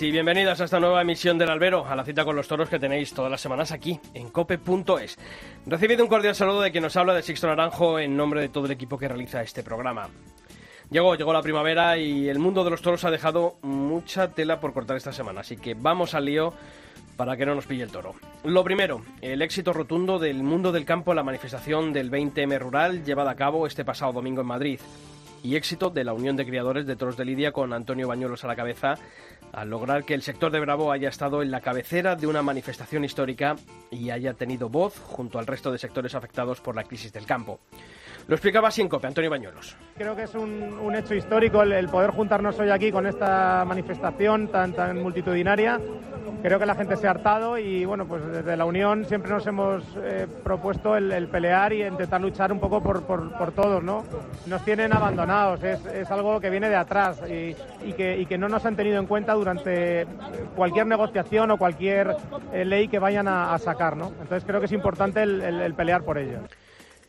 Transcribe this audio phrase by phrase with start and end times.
[0.00, 2.80] Y bienvenidas a esta nueva emisión del Albero, a la cita con los toros que
[2.80, 5.16] tenéis todas las semanas aquí, en cope.es.
[5.66, 8.66] Recibid un cordial saludo de quien nos habla de Sixto Naranjo en nombre de todo
[8.66, 10.08] el equipo que realiza este programa.
[10.90, 14.72] Llegó, llegó la primavera y el mundo de los toros ha dejado mucha tela por
[14.72, 16.52] cortar esta semana, así que vamos al lío
[17.16, 18.14] para que no nos pille el toro.
[18.42, 23.04] Lo primero, el éxito rotundo del mundo del campo en la manifestación del 20M Rural
[23.04, 24.80] llevada a cabo este pasado domingo en Madrid
[25.44, 28.48] y éxito de la Unión de Criadores de Toros de Lidia con Antonio Bañuelos a
[28.48, 28.94] la cabeza
[29.54, 33.04] al lograr que el sector de Bravo haya estado en la cabecera de una manifestación
[33.04, 33.56] histórica
[33.90, 37.60] y haya tenido voz junto al resto de sectores afectados por la crisis del campo.
[38.26, 39.76] Lo explicaba así en COPE, Antonio Bañuelos.
[39.96, 44.48] Creo que es un, un hecho histórico el, poder juntarnos hoy aquí con esta manifestación
[44.48, 45.78] tan, tan multitudinaria.
[46.42, 49.46] Creo que la gente se ha hartado y bueno, pues desde la Unión siempre nos
[49.46, 53.82] hemos eh, propuesto el, el, pelear y intentar luchar un poco por, por, por todos,
[53.82, 54.04] ¿no?
[54.46, 57.54] Nos tienen abandonados, es, es, algo que viene de atrás y,
[57.94, 60.06] que, y, que, no nos han tenido en cuenta durante
[60.54, 62.14] cualquier negociación o cualquier
[62.52, 64.08] eh, ley que vayan a, a, sacar, ¿no?
[64.08, 66.40] Entonces creo que es importante el, el pelear por ello.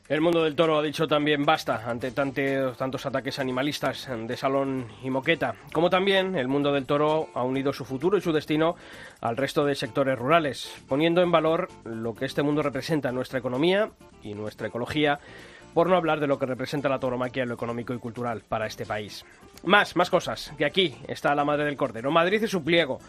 [0.08, 5.10] El mundo del toro ha dicho también basta ante tantos ataques animalistas de salón y
[5.10, 8.76] moqueta, como también el mundo del toro ha unido su futuro y su destino
[9.20, 13.40] al resto de sectores rurales, poniendo en valor lo que este mundo representa en nuestra
[13.40, 13.90] economía
[14.22, 15.20] y nuestra ecología,
[15.74, 18.68] por no hablar de lo que representa la tauromaquia en lo económico y cultural para
[18.68, 19.26] este país.
[19.64, 23.00] Más, más cosas, que aquí está la madre del cordero, Madrid y su pliego.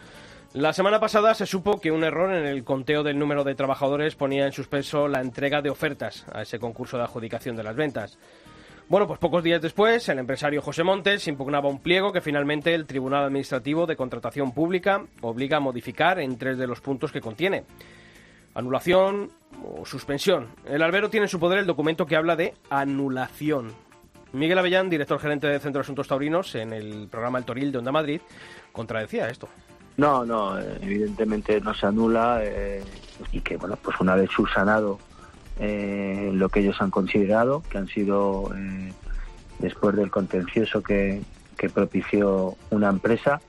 [0.57, 4.15] La semana pasada se supo que un error en el conteo del número de trabajadores
[4.15, 8.17] ponía en suspenso la entrega de ofertas a ese concurso de adjudicación de las ventas.
[8.89, 12.87] Bueno, pues pocos días después, el empresario José Montes impugnaba un pliego que finalmente el
[12.87, 17.63] Tribunal Administrativo de Contratación Pública obliga a modificar en tres de los puntos que contiene.
[18.55, 19.29] Anulación
[19.63, 20.47] o suspensión.
[20.65, 23.75] El albero tiene en su poder el documento que habla de anulación.
[24.33, 27.77] Miguel Avellán, director gerente del Centro de Asuntos Taurinos, en el programa El Toril de
[27.77, 28.21] Onda Madrid,
[28.71, 29.49] contradecía esto.
[29.97, 32.83] No, no, evidentemente no se anula eh,
[33.31, 34.99] y que, bueno, pues una vez subsanado
[35.59, 38.93] eh, lo que ellos han considerado, que han sido eh,
[39.57, 41.23] después del contencioso que,
[41.57, 43.41] que, propició una empresa,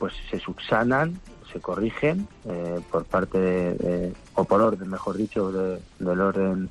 [0.00, 1.20] pues se subsanan,
[1.52, 6.68] se corrigen eh, por parte o por orden, mejor dicho, de, del orden,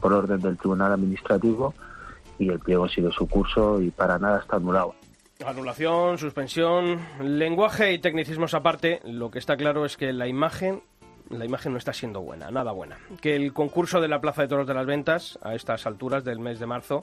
[0.00, 1.74] por orden del Tribunal Administrativo
[2.38, 4.94] y el pliego sigue su curso y para nada está anulado.
[5.42, 10.82] Anulación, suspensión, lenguaje y tecnicismos aparte, lo que está claro es que la imagen,
[11.28, 12.98] la imagen no está siendo buena, nada buena.
[13.20, 16.38] Que el concurso de la Plaza de Toros de las Ventas, a estas alturas del
[16.38, 17.02] mes de marzo,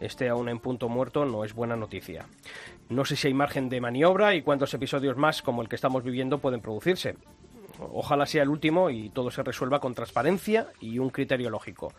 [0.00, 2.24] esté aún en punto muerto no es buena noticia.
[2.88, 6.02] No sé si hay margen de maniobra y cuántos episodios más como el que estamos
[6.02, 7.16] viviendo pueden producirse.
[7.78, 11.92] Ojalá sea el último y todo se resuelva con transparencia y un criterio lógico.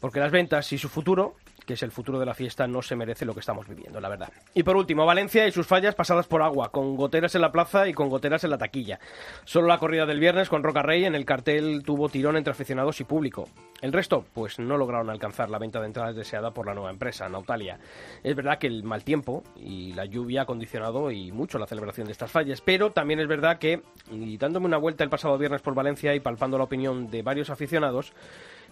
[0.00, 1.34] Porque las ventas y su futuro
[1.64, 4.08] que es el futuro de la fiesta, no se merece lo que estamos viviendo, la
[4.08, 4.32] verdad.
[4.54, 7.88] Y por último, Valencia y sus fallas pasadas por agua, con goteras en la plaza
[7.88, 8.98] y con goteras en la taquilla.
[9.44, 13.00] Solo la corrida del viernes con Roca Rey en el cartel tuvo tirón entre aficionados
[13.00, 13.48] y público.
[13.80, 17.28] El resto, pues no lograron alcanzar la venta de entradas deseada por la nueva empresa,
[17.28, 17.78] Nautalia.
[18.22, 22.06] Es verdad que el mal tiempo y la lluvia ha condicionado y mucho la celebración
[22.06, 25.62] de estas fallas, pero también es verdad que, y dándome una vuelta el pasado viernes
[25.62, 28.12] por Valencia y palpando la opinión de varios aficionados,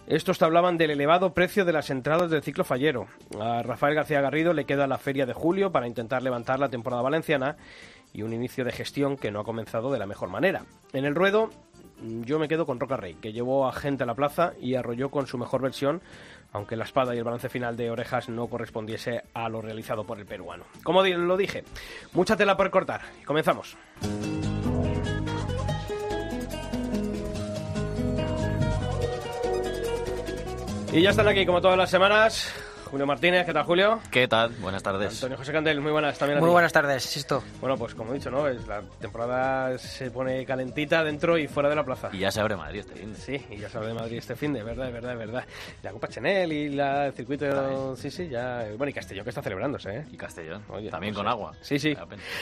[0.07, 3.07] estos hablaban del elevado precio de las entradas del ciclo fallero.
[3.39, 7.01] A Rafael García Garrido le queda la feria de julio para intentar levantar la temporada
[7.01, 7.57] valenciana
[8.13, 10.65] y un inicio de gestión que no ha comenzado de la mejor manera.
[10.93, 11.49] En el ruedo
[12.01, 15.09] yo me quedo con Roca Rey, que llevó a gente a la plaza y arrolló
[15.09, 16.01] con su mejor versión,
[16.51, 20.19] aunque la espada y el balance final de orejas no correspondiese a lo realizado por
[20.19, 20.65] el peruano.
[20.83, 21.63] Como lo dije,
[22.13, 23.01] mucha tela por cortar.
[23.25, 23.77] Comenzamos.
[30.93, 32.51] Y ya están aquí, como todas las semanas,
[32.91, 34.01] Julio Martínez, ¿qué tal Julio?
[34.11, 34.49] ¿Qué tal?
[34.59, 35.13] Buenas tardes.
[35.13, 36.41] Antonio José Candel, muy buenas también.
[36.41, 37.41] Muy buenas tardes, Sisto.
[37.61, 38.45] Bueno, pues como he dicho, ¿no?
[38.49, 42.09] Es la temporada se pone calentita dentro y fuera de la plaza.
[42.11, 43.15] Y ya se abre Madrid este fin.
[43.15, 45.45] Sí, y ya se abre Madrid este fin de verdad, de verdad, de verdad.
[45.83, 48.65] La Copa Chanel y la, el circuito, sí, sí, ya.
[48.75, 50.05] Bueno, y Castellón que está celebrándose, ¿eh?
[50.11, 51.53] Y Castellón, Oye, también con agua.
[51.61, 51.95] Sí, sí.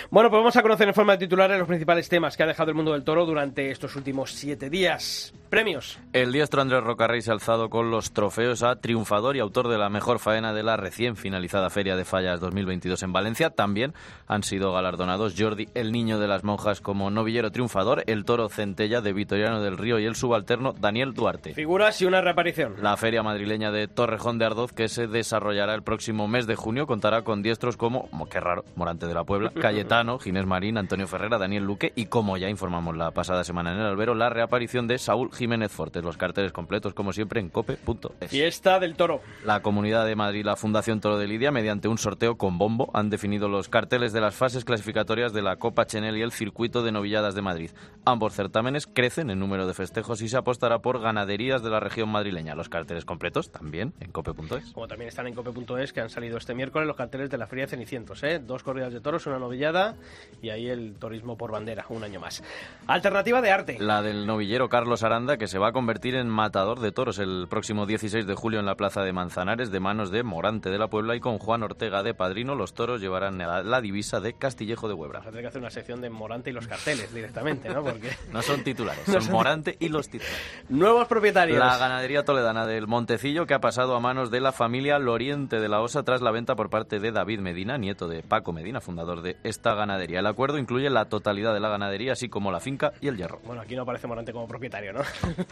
[0.09, 2.71] Bueno, pues vamos a conocer en forma de titulares los principales temas que ha dejado
[2.71, 5.31] el mundo del toro durante estos últimos siete días.
[5.51, 5.99] Premios.
[6.13, 9.77] El diestro Andrés Rocarrey se ha alzado con los trofeos a triunfador y autor de
[9.77, 13.49] la mejor faena faena de la recién finalizada Feria de Fallas 2022 en Valencia.
[13.49, 13.93] También
[14.25, 19.01] han sido galardonados Jordi, el niño de las monjas, como novillero triunfador, el toro centella
[19.01, 21.53] de Vitoriano del Río y el subalterno Daniel Duarte.
[21.53, 22.75] Figuras y una reaparición.
[22.81, 26.87] La feria madrileña de Torrejón de Ardoz, que se desarrollará el próximo mes de junio,
[26.87, 31.37] contará con diestros como, qué raro, Morante de la Puebla, Cayetano, Ginés Marín, Antonio Ferrera,
[31.37, 34.99] Daniel Luque y, como ya informamos la pasada semana en el albero, la reaparición de
[34.99, 36.01] Saúl Jiménez Fortes.
[36.01, 38.29] Los carteles completos, como siempre, en cope.es.
[38.29, 39.19] Fiesta del toro.
[39.43, 42.89] La Comunidad de Madrid y la Fundación Toro de Lidia, mediante un sorteo con bombo,
[42.93, 46.83] han definido los carteles de las fases clasificatorias de la Copa Chenel y el Circuito
[46.83, 47.71] de Novilladas de Madrid.
[48.05, 52.09] Ambos certámenes crecen en número de festejos y se apostará por ganaderías de la región
[52.09, 52.55] madrileña.
[52.55, 54.71] Los carteles completos también en cope.es.
[54.73, 57.65] Como también están en cope.es, que han salido este miércoles los carteles de la Feria
[57.65, 58.23] de Cenicientos.
[58.23, 58.39] ¿eh?
[58.39, 59.95] Dos corridas de toros, una novillada
[60.41, 62.43] y ahí el turismo por bandera, un año más.
[62.87, 63.77] Alternativa de arte.
[63.79, 67.47] La del novillero Carlos Aranda, que se va a convertir en matador de toros el
[67.49, 70.87] próximo 16 de julio en la Plaza de Manzanares, de manos de Morante de la
[70.87, 72.55] Puebla y con Juan Ortega de padrino.
[72.55, 75.19] Los toros llevarán la, divisa de Castillejo de Huebra.
[75.19, 77.83] Vamos a que hacer una sección de Morante y los carteles directamente, ¿no?
[77.83, 78.09] Porque...
[78.31, 80.65] no son titulares, son Morante y los titulares.
[80.69, 81.57] Nuevos propietarios.
[81.59, 85.69] La ganadería toledana del Montecillo, que ha pasado a manos de la familia Loriente de
[85.69, 89.21] la Osa tras la venta por parte de David Medina, nieto de Paco Medina, fundador
[89.21, 90.19] de esta ganadería.
[90.19, 93.39] El acuerdo incluye la totalidad de la ganadería, así como la finca y el hierro.
[93.45, 95.01] Bueno, aquí no aparece Morante como propietario, ¿no?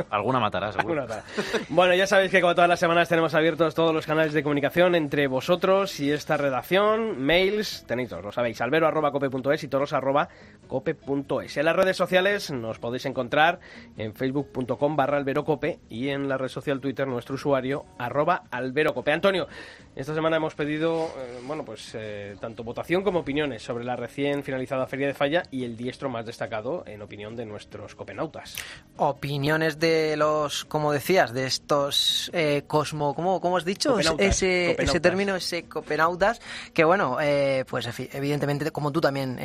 [0.10, 1.06] Alguna matará, seguro.
[1.70, 4.96] bueno, ya sabéis que como todas las semanas tenemos abiertos todos los canales de comunicación
[4.96, 9.94] entre vosotros y esta redacción, mails, tenéis todos, lo sabéis, albero.cope.es y todos
[10.68, 11.58] cope.es.
[11.58, 13.60] En las redes sociales nos podéis encontrar
[13.98, 19.12] en facebook.com barra alberocope y en la red social Twitter nuestro usuario arroba alberocope.
[19.12, 19.48] Antonio,
[19.98, 24.44] esta semana hemos pedido, eh, bueno, pues eh, tanto votación como opiniones sobre la recién
[24.44, 28.56] finalizada Feria de Falla y el diestro más destacado en opinión de nuestros copenautas.
[28.96, 33.98] Opiniones de los, como decías, de estos eh, cosmo, ¿cómo, ¿cómo, has dicho?
[34.38, 36.40] Ese, ese término, ese copenautas,
[36.74, 37.18] que bueno,
[37.68, 39.38] pues evidentemente, como tú también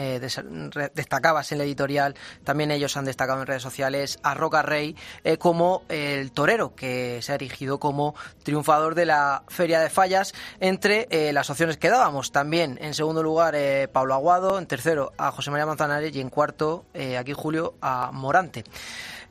[0.95, 4.97] destacabas en la editorial, también ellos han destacado en redes sociales a Roca Rey
[5.39, 11.07] como el torero que se ha erigido como triunfador de la Feria de Fallas entre
[11.11, 12.33] eh, las opciones que dábamos.
[12.33, 16.31] También en segundo lugar eh, Pablo Aguado, en tercero a José María Manzanares y en
[16.31, 18.65] cuarto eh, aquí Julio a Morante.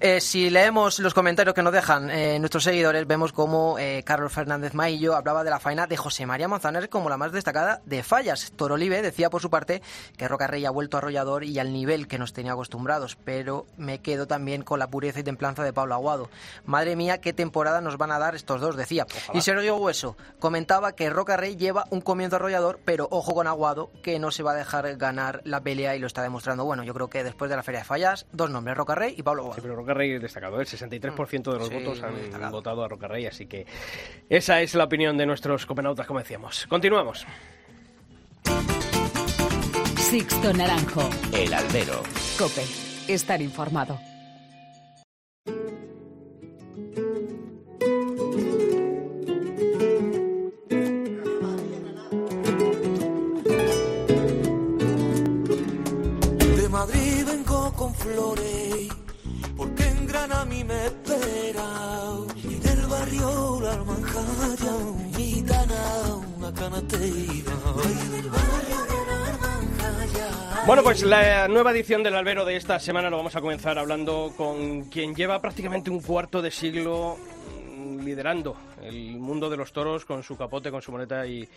[0.04, 4.34] Eh, si leemos los comentarios que nos dejan eh, nuestros seguidores, vemos como eh, Carlos
[4.34, 8.02] Fernández Maillo hablaba de la faena de José María Manzanares como la más destacada de
[8.02, 8.52] fallas.
[8.56, 9.84] Torolive decía por su parte
[10.18, 14.00] que Roca Rey ha vuelto arrollador y al nivel que nos tenía acostumbrados, pero me
[14.00, 16.32] quedo también con la pureza y templanza de Pablo Aguado.
[16.66, 19.06] Madre mía, qué temporada nos van a dar estos dos, decía.
[19.36, 23.92] Y Sergio Hueso comentaba que Roca Rey lleva un comienzo arrollador, pero ojo con Aguado,
[24.02, 26.66] que no se va a dejar ganar la pelea y lo está demostrando.
[26.66, 29.22] Bueno, yo creo que después de la Feria de Fallas, dos nombres, Roca Rey y
[29.22, 29.91] Pablo Aguado.
[29.94, 30.60] Rey destacado.
[30.60, 33.66] El 63% de los votos han votado a Rocarrey, así que
[34.30, 36.66] esa es la opinión de nuestros copenautas, como decíamos.
[36.68, 37.26] Continuamos.
[39.98, 41.10] Sixto Naranjo.
[41.34, 42.04] El albero.
[42.38, 42.64] Cope.
[43.08, 43.98] Estar informado.
[70.66, 74.32] Bueno, pues la nueva edición del albero de esta semana lo vamos a comenzar hablando
[74.38, 77.18] con quien lleva prácticamente un cuarto de siglo
[77.68, 81.48] mm, liderando el mundo de los toros con su capote, con su moneta y,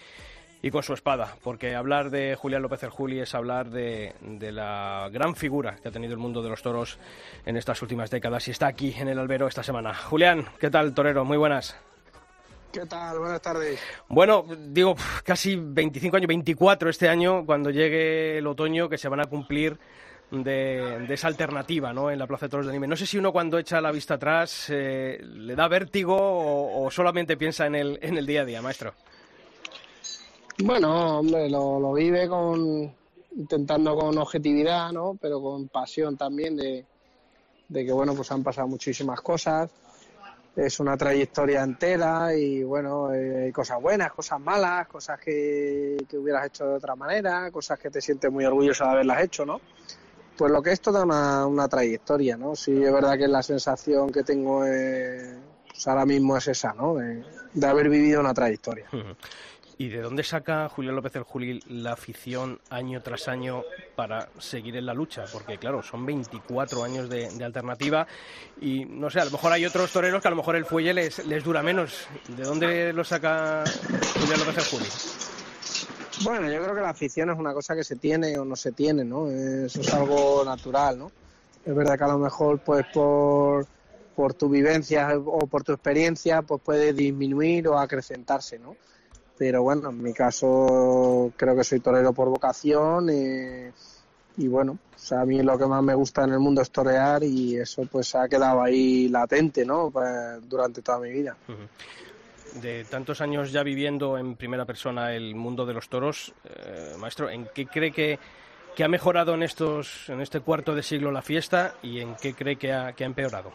[0.70, 5.36] con su espada, porque hablar de Julián López el Juli es hablar de, la gran
[5.36, 6.98] figura que ha tenido el mundo de los toros
[7.44, 9.94] en estas últimas décadas y está aquí en el albero esta semana.
[9.94, 11.26] Julián, ¿qué tal, torero?
[11.26, 11.76] Muy buenas.
[12.74, 13.20] ¿Qué tal?
[13.20, 13.80] Buenas tardes.
[14.08, 19.20] Bueno, digo, casi 25 años, 24 este año, cuando llegue el otoño, que se van
[19.20, 19.78] a cumplir
[20.30, 22.10] de, esa alternativa ¿no?
[22.10, 22.88] en la Plaza de Toros de Anime.
[22.88, 26.90] No sé si uno cuando echa la vista atrás eh, le da vértigo o, o,
[26.90, 28.92] solamente piensa en el, en el día a día, maestro.
[30.58, 32.92] Bueno, hombre, lo, vive con
[33.36, 35.18] intentando con objetividad, ¿no?
[35.20, 36.84] Pero con pasión también de,
[37.72, 39.70] que, bueno, pues han pasado muchísimas cosas.
[40.56, 46.46] Es una trayectoria entera y, bueno, eh, hay cosas buenas, cosas malas, cosas que, hubieras
[46.46, 49.60] hecho de otra manera, cosas que te sientes muy orgulloso de haberlas hecho, ¿no?
[50.36, 52.54] Pues lo que es toda una, una trayectoria, ¿no?
[52.54, 54.64] Sí, es verdad que la sensación que tengo
[55.74, 56.94] pues ahora mismo es esa, ¿no?
[56.94, 58.86] De, haber vivido una trayectoria.
[59.76, 63.64] ¿Y de dónde saca Julio López el Juli la afición año tras año
[63.96, 65.24] para seguir en la lucha?
[65.32, 68.06] Porque claro, son 24 años de, alternativa
[68.60, 70.94] y no sé, a lo mejor hay otros toreros que a lo mejor el fuelle
[70.94, 72.06] les, les dura menos.
[72.28, 73.64] ¿De dónde lo saca
[74.20, 74.86] Julio López el Juli?
[76.22, 78.70] Bueno, yo creo que la afición es una cosa que se tiene o no se
[78.70, 79.28] tiene, ¿no?
[79.28, 81.12] Eso es algo natural, ¿no?
[81.64, 83.66] Es verdad que a lo mejor, pues por,
[84.14, 88.76] por tu vivencia o por tu experiencia, pues puede disminuir o acrecentarse, ¿no?
[89.36, 93.72] Pero bueno, en mi caso creo que soy torero por vocación eh,
[94.36, 94.78] y bueno,
[95.12, 97.82] o a mí lo que más me gusta en el mundo es torear y eso
[97.90, 99.90] pues ha quedado ahí latente, ¿no?
[99.90, 100.08] Pues,
[100.48, 101.36] durante toda mi vida.
[102.60, 107.28] De tantos años ya viviendo en primera persona el mundo de los toros, eh, maestro,
[107.28, 108.18] ¿en qué cree que,
[108.82, 112.56] ha mejorado en estos en este cuarto de siglo la fiesta y en qué cree
[112.56, 113.52] que ha, que ha empeorado?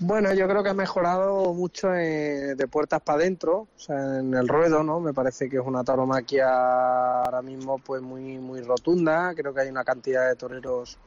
[0.00, 4.34] Bueno, yo creo que ha mejorado mucho eh, de puertas para adentro, o sea, en
[4.34, 4.98] el ruedo, ¿no?
[4.98, 9.32] Me parece que es una tauromaquia ahora mismo pues muy muy rotunda.
[9.36, 10.98] Creo que hay una cantidad de toreros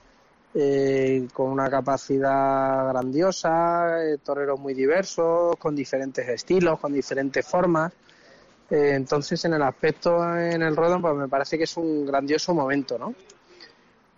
[0.53, 7.91] eh, con una capacidad grandiosa, eh, toreros muy diversos, con diferentes estilos, con diferentes formas.
[8.69, 12.97] entonces, en el aspecto en el ruedo, pues me parece que es un grandioso momento,
[12.97, 13.13] ¿no?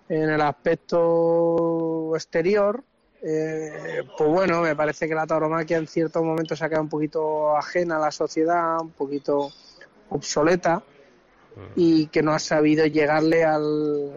[0.09, 2.83] En el aspecto exterior,
[3.21, 6.89] eh, pues bueno, me parece que la tauromaquia en ciertos momentos se ha quedado un
[6.89, 9.51] poquito ajena a la sociedad, un poquito
[10.09, 10.81] obsoleta
[11.75, 14.11] y que no ha sabido llegarle al,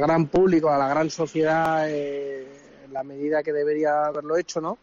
[0.00, 2.46] gran público, a la gran sociedad eh,
[2.84, 4.78] en la medida que debería haberlo hecho, ¿no?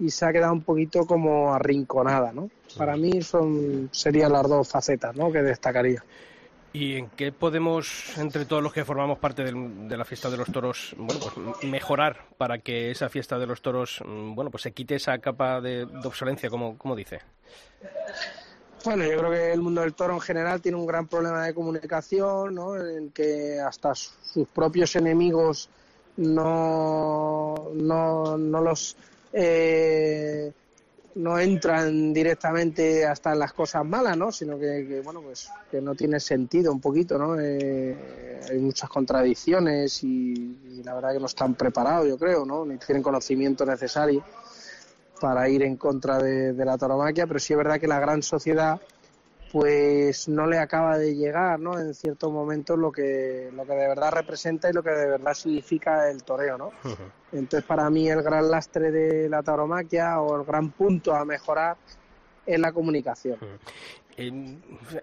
[0.00, 2.50] Y se ha quedado un poquito como arrinconada, ¿no?
[2.76, 5.30] Para mí son serían las dos facetas, ¿no?
[5.32, 6.04] Que destacaría.
[6.72, 10.52] ¿Y en qué podemos, entre todos los que formamos parte de la fiesta de los
[10.52, 14.72] toros, bueno, pues mejorar para que esa fiesta de los toros, mm, bueno, pues se
[14.72, 17.20] quite esa capa de, obsolencia, como, como dice?
[18.84, 21.54] Bueno, yo creo que el mundo del toro en general tiene un gran problema de
[21.54, 22.76] comunicación, ¿no?
[22.76, 25.70] En que hasta sus propios enemigos
[26.16, 28.96] no, no, no los
[29.32, 30.52] eh,
[31.18, 34.30] no entran directamente hasta las cosas malas, ¿no?
[34.30, 37.36] Sino que, bueno, pues que no tiene sentido un poquito, ¿no?
[37.40, 42.64] Eh, hay muchas contradicciones y, la verdad que no están preparados, yo creo, ¿no?
[42.64, 44.22] Ni tienen conocimiento necesario
[45.20, 48.22] para ir en contra de, de la tauromaquia, pero sí es verdad que la gran
[48.22, 48.80] sociedad
[49.52, 51.78] pues no le acaba de llegar, ¿no?
[51.78, 55.34] En ciertos momentos lo que lo que de verdad representa y lo que de verdad
[55.34, 56.72] significa el toreo, ¿no?
[57.32, 61.76] Entonces para mí el gran lastre de la tauromaquia o el gran punto a mejorar
[62.46, 63.38] es la comunicación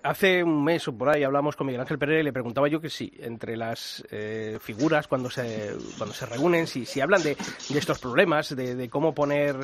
[0.04, 2.82] hace un mes o por ahí hablamos con Miguel Ángel Pereira y le preguntaba yo
[2.82, 7.38] que si entre las eh, figuras cuando se cuando se reúnen si, si hablan de,
[7.70, 9.56] de estos problemas de, cómo poner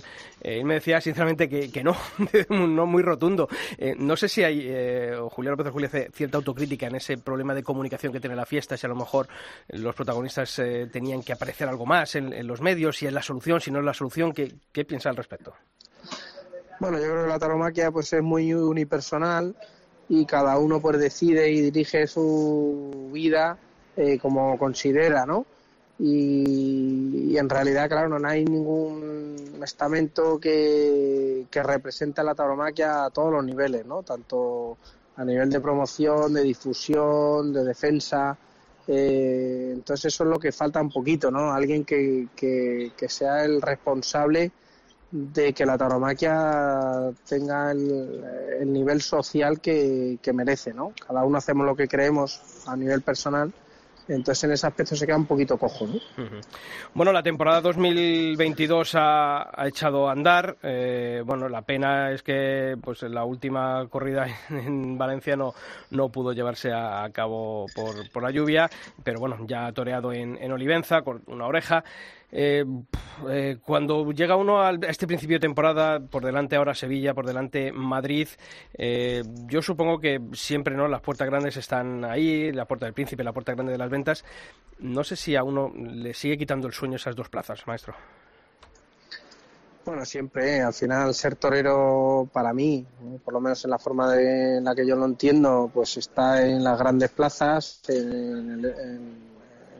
[0.41, 1.97] eh, él me decía sinceramente que, que no
[2.49, 3.49] no muy rotundo.
[3.77, 4.71] Eh, no sé si hay
[5.19, 8.35] o Julián López de Julio hace cierta autocrítica en ese problema de comunicación que tiene
[8.35, 9.27] la fiesta si a lo mejor
[9.69, 13.59] los protagonistas tenían que aparecer algo más en, en, los medios si es la solución
[13.59, 15.53] si no es la solución qué, qué piensa al respecto
[16.81, 19.55] bueno, yo creo que la taromaquia pues es muy unipersonal
[20.09, 23.55] y cada uno pues decide y dirige su vida
[23.95, 25.45] eh, como considera, ¿no?
[25.99, 33.09] Y, en realidad, claro, no hay ningún estamento que, que represente a la tauromaquia a
[33.11, 34.01] todos los niveles, ¿no?
[34.01, 34.75] Tanto
[35.17, 38.35] a nivel de promoción, de difusión, de defensa.
[38.87, 41.53] Eh, entonces eso es lo que falta un poquito, ¿no?
[41.53, 44.51] Alguien que, que, que sea el responsable
[45.11, 50.93] de que la tauromaquia tenga el, nivel social que, que, merece, ¿no?
[51.05, 53.53] Cada uno hacemos lo que creemos a nivel personal
[54.07, 55.87] entonces en ese aspecto se queda un poquito cojo.
[55.87, 55.99] ¿no?
[56.93, 60.57] Bueno, la temporada 2022 ha, ha echado a andar.
[60.63, 65.53] Eh, bueno, la pena es que pues la última corrida en Valencia no,
[65.91, 68.69] no pudo llevarse a, cabo por, por, la lluvia,
[69.03, 71.83] pero bueno, ya ha toreado en, en Olivenza con una oreja.
[72.31, 72.65] Eh,
[73.29, 77.71] eh, cuando llega uno a este principio de temporada, por delante ahora Sevilla, por delante
[77.71, 78.27] Madrid,
[78.73, 83.23] eh, yo supongo que siempre no las puertas grandes están ahí, la puerta del príncipe,
[83.23, 84.23] la puerta grande de las ventas.
[84.79, 87.93] No sé si a uno le sigue quitando el sueño esas dos plazas, maestro.
[89.83, 92.85] Bueno, siempre, al final ser torero para mí,
[93.25, 96.45] por lo menos en la forma de, en la que yo lo entiendo, pues está
[96.45, 98.61] en las grandes plazas, en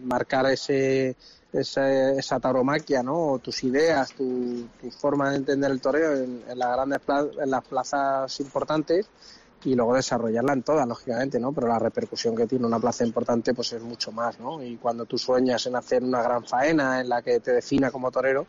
[0.04, 1.16] marcar ese
[1.54, 3.40] esa, esa tauromaquia, ¿no?
[3.40, 4.68] tus ideas, tu,
[5.00, 7.02] forma de entender el toreo en, las grandes
[7.42, 9.08] en las plazas importantes
[9.64, 11.52] y luego desarrollarla en todas, lógicamente, ¿no?
[11.52, 14.64] Pero la repercusión que tiene una plaza importante, pues es mucho más, ¿no?
[14.64, 18.10] Y cuando tú sueñas en hacer una gran faena en la que te defina como
[18.10, 18.48] torero,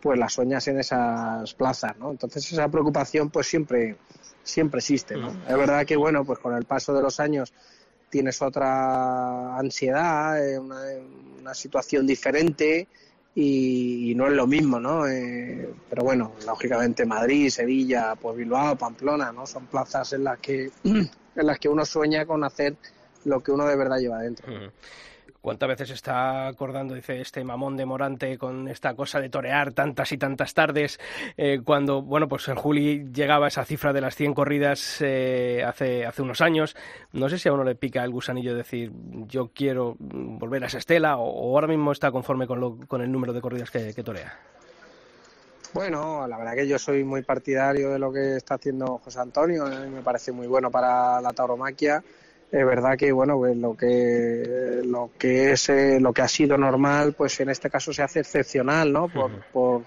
[0.00, 2.10] pues las soñas en esas plazas, ¿no?
[2.10, 3.96] Entonces esa preocupación pues siempre,
[4.42, 5.30] siempre existe, ¿no?
[5.48, 7.52] Es verdad que, bueno, pues con el paso de los años
[8.14, 12.86] tienes otra ansiedad, eh, una, situación diferente
[13.34, 15.08] y, no es lo mismo, ¿no?
[15.08, 19.48] Eh, pero bueno, lógicamente Madrid, Sevilla, pues Bilbao, Pamplona, ¿no?
[19.48, 22.76] Son plazas en las que, en las que uno sueña con hacer
[23.24, 24.46] lo que uno de verdad lleva dentro.
[25.44, 30.10] ¿Cuántas veces está acordando, dice este mamón de Morante, con esta cosa de torear tantas
[30.12, 30.98] y tantas tardes,
[31.36, 36.08] eh, cuando, bueno, pues en Juli llegaba esa cifra de las 100 corridas eh, hace,
[36.22, 36.74] unos años?
[37.12, 38.90] No sé si a uno le pica el gusanillo de decir,
[39.28, 43.42] yo quiero volver a esa estela, o, ahora mismo está conforme con, el número de
[43.42, 44.32] corridas que, que torea.
[45.74, 49.66] Bueno, la verdad que yo soy muy partidario de lo que está haciendo José Antonio,
[49.66, 52.02] me parece muy bueno para la tauromaquia
[52.54, 56.56] es verdad que bueno pues lo que lo que es eh, lo que ha sido
[56.56, 59.82] normal pues en este caso se hace excepcional no por, por,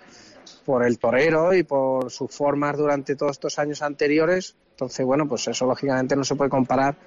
[0.65, 4.53] por el torero y por sus formas durante todos estos años anteriores.
[4.71, 6.97] Entonces bueno pues eso lógicamente no se puede comparar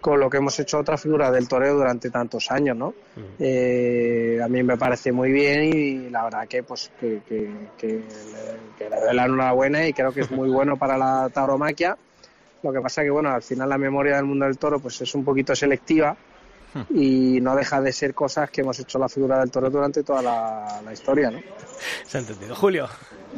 [0.00, 2.92] con lo que hemos hecho otra figura del torero durante tantos años no
[3.38, 7.86] eh, a mí me parece muy bien y la verdad que pues que, que, que,
[7.86, 11.96] le, que le doy la enhorabuena y creo que es muy bueno para la tauromaquia
[12.64, 15.14] lo que pasa que, bueno, al final la memoria del mundo del toro pues es
[15.14, 16.16] un poquito selectiva
[16.72, 16.80] hmm.
[16.98, 20.22] y no deja de ser cosas que hemos hecho la figura del toro durante toda
[20.22, 21.40] la, la historia, ¿no?
[22.06, 22.54] Se ha entendido.
[22.54, 22.88] Julio.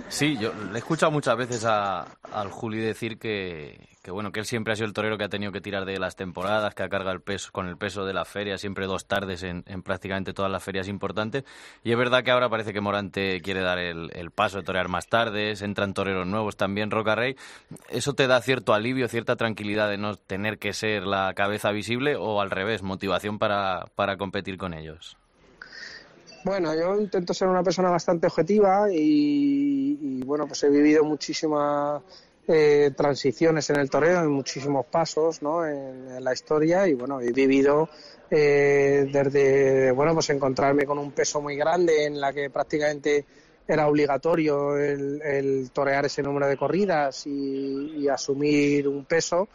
[0.08, 4.38] Sí, yo le he escuchado muchas veces a, al Juli decir que, que bueno, que
[4.38, 6.84] él siempre ha sido el torero que ha tenido que tirar de las temporadas, que
[6.84, 10.32] ha cargado el peso, con el peso de la feria, siempre dos tardes en, prácticamente
[10.32, 11.42] todas las ferias importantes.
[11.82, 15.08] Y es verdad que ahora parece que Morante quiere dar el, paso de torear más
[15.08, 17.34] tardes, entran toreros nuevos también, Roca Rey.
[17.88, 22.14] ¿Eso te da cierto alivio, cierta tranquilidad de no tener que ser la cabeza visible
[22.14, 25.16] o al revés, motivación para, para competir con ellos?
[26.46, 32.00] Bueno, yo intento ser una persona bastante objetiva y, y bueno, pues he vivido muchísimas
[32.46, 35.66] eh, transiciones en el toreo, en muchísimos pasos ¿no?
[35.66, 37.88] en, la historia y bueno, he vivido
[38.30, 43.24] eh, desde bueno pues encontrarme con un peso muy grande en la que prácticamente
[43.66, 49.48] era obligatorio el, torear ese número de corridas y, asumir un peso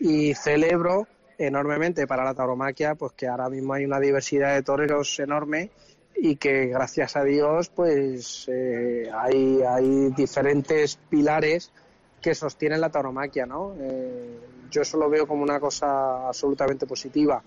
[0.00, 1.06] y celebro
[1.38, 5.70] enormemente para la tauromaquia pues que ahora mismo hay una diversidad de toreros enorme
[6.16, 11.72] y que gracias a Dios pues eh, hay, hay diferentes pilares
[12.20, 13.74] que sostienen la tauromaquia, ¿no?
[13.80, 14.38] Eh,
[14.70, 17.42] yo eso lo veo como una cosa absolutamente positiva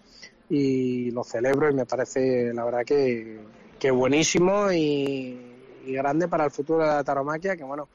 [0.50, 3.40] y lo celebro y me parece, la verdad, que,
[3.80, 5.54] que buenísimo y,
[5.88, 7.88] grande para el futuro de la tauromaquia, que bueno,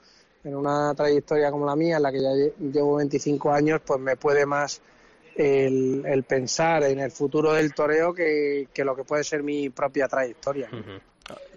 [0.44, 4.16] en una trayectoria como la mía, en la que ya llevo 25 años, pues me
[4.16, 4.80] puede más
[5.36, 10.68] el, pensar en el futuro del toreo que, lo que puede ser mi propia trayectoria.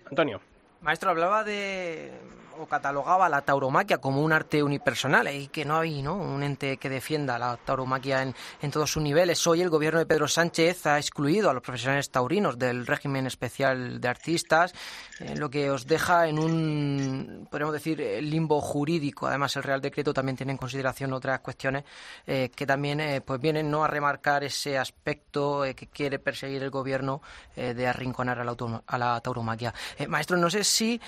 [0.10, 0.42] Antonio.
[0.82, 2.12] Maestro, hablaba de
[2.60, 6.16] o catalogaba la tauromaquia como un arte unipersonal y que no hay ¿no?
[6.16, 9.46] un ente que defienda la tauromaquia en, en, todos sus niveles.
[9.48, 14.00] Hoy el gobierno de Pedro Sánchez ha excluido a los profesionales taurinos del régimen especial
[14.00, 14.74] de artistas,
[15.20, 19.28] eh, lo que os deja en un, podemos decir, limbo jurídico.
[19.28, 21.84] Además, el Real Decreto también tiene en consideración otras cuestiones
[22.26, 23.84] eh, que también eh, pues vienen ¿no?
[23.84, 27.22] a remarcar ese aspecto que quiere perseguir el gobierno
[27.56, 28.56] de arrinconar a la,
[28.88, 29.74] a la tauromaquia.
[30.08, 31.00] maestro, no sé si,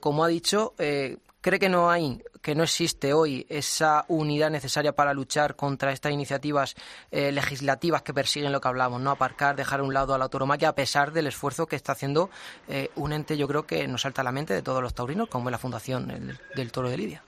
[0.00, 4.94] como ha dicho, eh, ¿cree que no hay, que no existe hoy esa unidad necesaria
[4.94, 6.76] para luchar contra estas iniciativas
[7.10, 10.68] eh, legislativas que persiguen lo que hablamos, no aparcar, dejar un lado a la autoromaquia,
[10.68, 12.30] a pesar del esfuerzo que está haciendo
[12.68, 15.28] eh, un ente, yo creo que nos salta a la mente de todos los taurinos,
[15.28, 17.24] como es la Fundación del Toro de Lidia?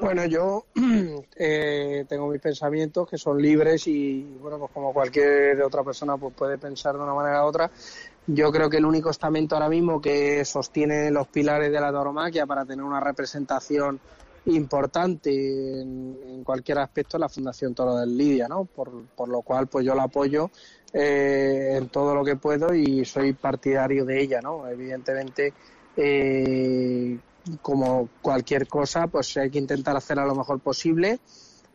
[0.00, 6.16] Bueno, yo tengo mis pensamientos que son libres y, bueno, pues como cualquier otra persona
[6.16, 7.70] pues puede pensar de una manera u otra.
[8.30, 12.44] Yo creo que el único estamento ahora mismo que sostiene los pilares de la tauromaquia
[12.44, 13.98] para tener una representación
[14.44, 15.30] importante
[15.80, 18.66] en, cualquier aspecto es la Fundación Toro del Lidia, ¿no?
[18.66, 20.50] Por, por lo cual, pues yo la apoyo
[20.92, 24.68] eh, en todo lo que puedo y soy partidario de ella, ¿no?
[24.68, 25.54] Evidentemente,
[25.96, 27.18] eh,
[27.62, 31.18] como cualquier cosa, pues hay que intentar hacerla lo mejor posible,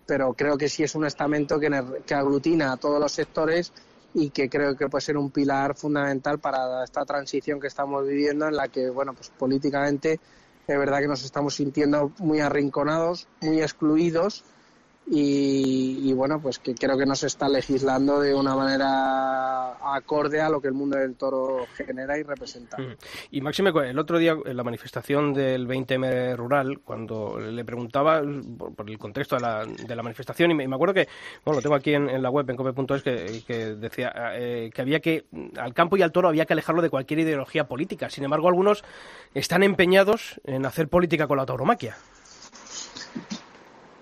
[0.05, 3.73] pero creo que sí es un estamento que, que aglutina a todos los sectores
[4.13, 8.47] y que creo que puede ser un pilar fundamental para esta transición que estamos viviendo
[8.47, 10.19] en la que, bueno, pues políticamente
[10.65, 14.43] es verdad que nos estamos sintiendo muy arrinconados, muy excluidos
[15.05, 20.49] y, bueno, pues que creo que no se está legislando de una manera acorde a
[20.49, 22.77] lo que el mundo del toro genera y representa.
[23.29, 28.21] Y Máxime, el otro día en la manifestación del 20M rural, cuando le preguntaba
[28.57, 31.07] por, el contexto de la, de la manifestación, y me, acuerdo que,
[31.43, 35.01] bueno, lo tengo aquí en, la web, en cope.es, que, que decía eh, que había
[35.01, 35.25] que,
[35.57, 38.09] al campo y al toro había que alejarlo de cualquier ideología política.
[38.09, 38.83] Sin embargo, algunos
[39.33, 41.97] están empeñados en hacer política con la tauromaquia.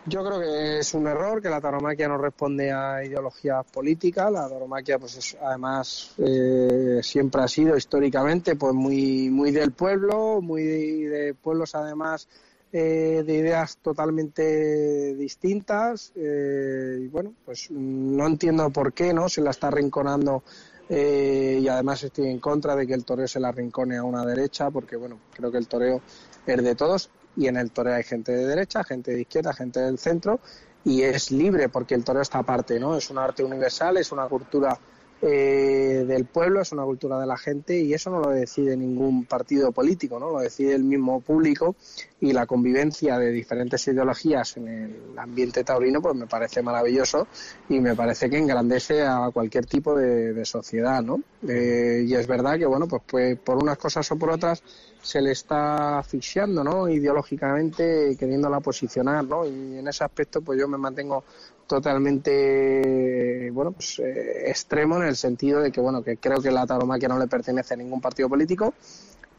[0.07, 4.31] Yo creo que es un error que la tauromaquia no responde a ideologías políticas.
[4.31, 10.63] La tauromaquia, pues además, eh, siempre ha sido históricamente pues muy, muy del pueblo, muy
[10.63, 12.27] de, pueblos además
[12.73, 16.11] eh, de ideas totalmente distintas.
[16.15, 20.43] Eh, y bueno, pues no entiendo por qué no se la está rinconando
[20.89, 24.69] y además estoy en contra de que el toreo se la rincone a una derecha,
[24.71, 26.01] porque bueno, creo que el toreo
[26.45, 29.79] es de todos y en el toreo hay gente de derecha, gente de izquierda, gente
[29.79, 30.39] del centro
[30.83, 32.95] y es libre porque el toreo está aparte, ¿no?
[32.95, 34.77] Es un arte universal, es una cultura
[35.23, 39.25] eh, del pueblo, es una cultura de la gente y eso no lo decide ningún
[39.25, 40.31] partido político, ¿no?
[40.31, 41.75] Lo decide el mismo público
[42.19, 47.27] y la convivencia de diferentes ideologías en el ambiente taurino pues me parece maravilloso
[47.69, 51.21] y me parece que engrandece a cualquier tipo de, sociedad, ¿no?
[51.47, 54.63] Eh, y es verdad que, bueno, pues, pues por unas cosas o por otras
[55.01, 56.87] se le está asfixiando, ¿no?
[56.87, 59.45] Ideológicamente queriéndola posicionar, ¿no?
[59.45, 61.23] Y en ese aspecto pues yo me mantengo
[61.71, 66.67] totalmente bueno pues eh, extremo en el sentido de que bueno que creo que la
[66.67, 68.73] tauromaquia no le pertenece a ningún partido político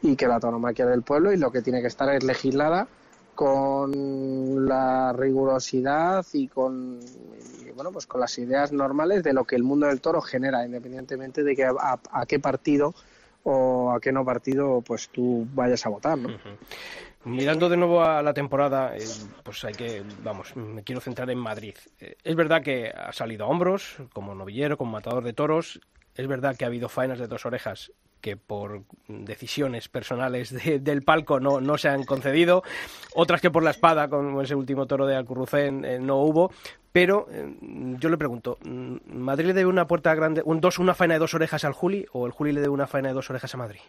[0.01, 2.87] y que la tauromaquia del pueblo y lo que tiene que estar es legislada
[3.35, 6.99] con la rigurosidad y con
[7.75, 11.43] bueno pues con las ideas normales de lo que el mundo del toro genera independientemente
[11.43, 12.95] de que a, qué partido
[13.43, 16.29] o a qué no partido pues tú vayas a votar ¿no?
[17.25, 19.03] Mirando de nuevo a la temporada, eh,
[19.43, 21.75] pues hay que, vamos, me quiero centrar en Madrid.
[21.99, 25.79] Eh, es verdad que ha salido a hombros, como novillero, como matador de toros.
[26.15, 31.39] Es verdad que ha habido faenas de dos orejas que por decisiones personales del palco
[31.39, 32.63] no, no se han concedido,
[33.15, 36.51] otras que por la espada, como ese último toro de Alcurrucén, eh, no hubo.
[36.91, 37.27] Pero
[37.61, 38.59] yo le pregunto,
[39.07, 42.05] ¿Madrid le debe una puerta grande, un dos, una faena de dos orejas al Juli
[42.11, 43.79] o el Juli le debe una faena de dos orejas a Madrid?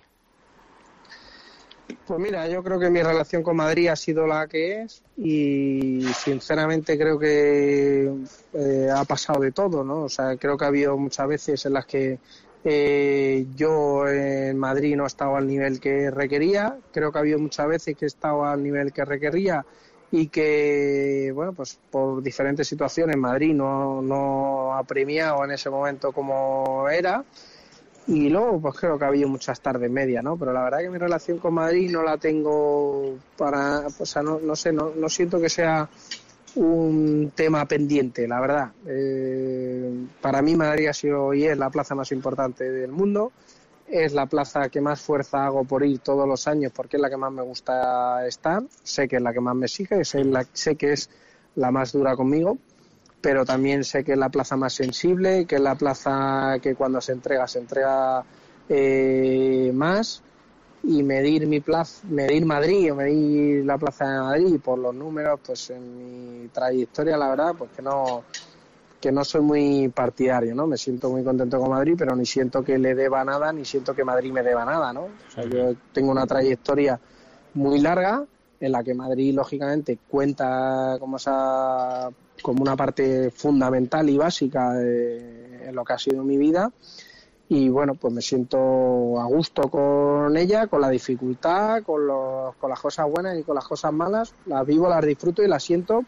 [2.06, 6.02] Pues mira, yo creo que mi relación con Madrid ha sido la que es y
[6.14, 8.10] sinceramente creo que
[8.52, 10.02] eh, ha pasado de todo, ¿no?
[10.04, 12.18] O sea, creo que ha habido muchas veces en las que
[12.64, 17.38] eh, yo en Madrid no he estado al nivel que requería, creo que ha habido
[17.38, 19.64] muchas veces que he estado al nivel que requería
[20.10, 26.12] y que, bueno, pues por diferentes situaciones Madrid no, no ha premiado en ese momento
[26.12, 27.24] como era
[28.06, 30.36] y luego, pues creo que ha habido muchas tardes medias, ¿no?
[30.36, 34.38] Pero la verdad que mi relación con Madrid no la tengo para, o sea, no,
[34.40, 35.88] no sé, no, no siento que sea
[36.56, 38.72] un tema pendiente, la verdad.
[38.86, 43.32] Eh, para mí Madrid ha sido y es la plaza más importante del mundo.
[43.88, 47.10] Es la plaza que más fuerza hago por ir todos los años porque es la
[47.10, 48.62] que más me gusta estar.
[48.82, 51.10] Sé que es la que más me sigue, sé, la, sé que es
[51.54, 52.58] la más dura conmigo
[53.24, 57.00] pero también sé que es la plaza más sensible, que es la plaza que cuando
[57.00, 58.22] se entrega se entrega
[58.68, 60.22] eh, más
[60.82, 65.40] y medir mi plaza, medir Madrid o medir la plaza de Madrid por los números,
[65.42, 68.24] pues en mi trayectoria la verdad, pues que no
[69.00, 70.66] que no soy muy partidario, ¿no?
[70.66, 73.94] Me siento muy contento con Madrid, pero ni siento que le deba nada, ni siento
[73.94, 75.04] que Madrid me deba nada, ¿no?
[75.04, 77.00] O sea, yo tengo una trayectoria
[77.54, 78.22] muy larga
[78.60, 82.10] en la que Madrid lógicamente cuenta como esa
[82.42, 86.70] como una parte fundamental y básica en lo que ha sido mi vida.
[87.48, 92.70] Y bueno, pues me siento a gusto con ella, con la dificultad, con, los, con
[92.70, 96.04] las cosas buenas y con las cosas malas, las vivo, las disfruto y las siento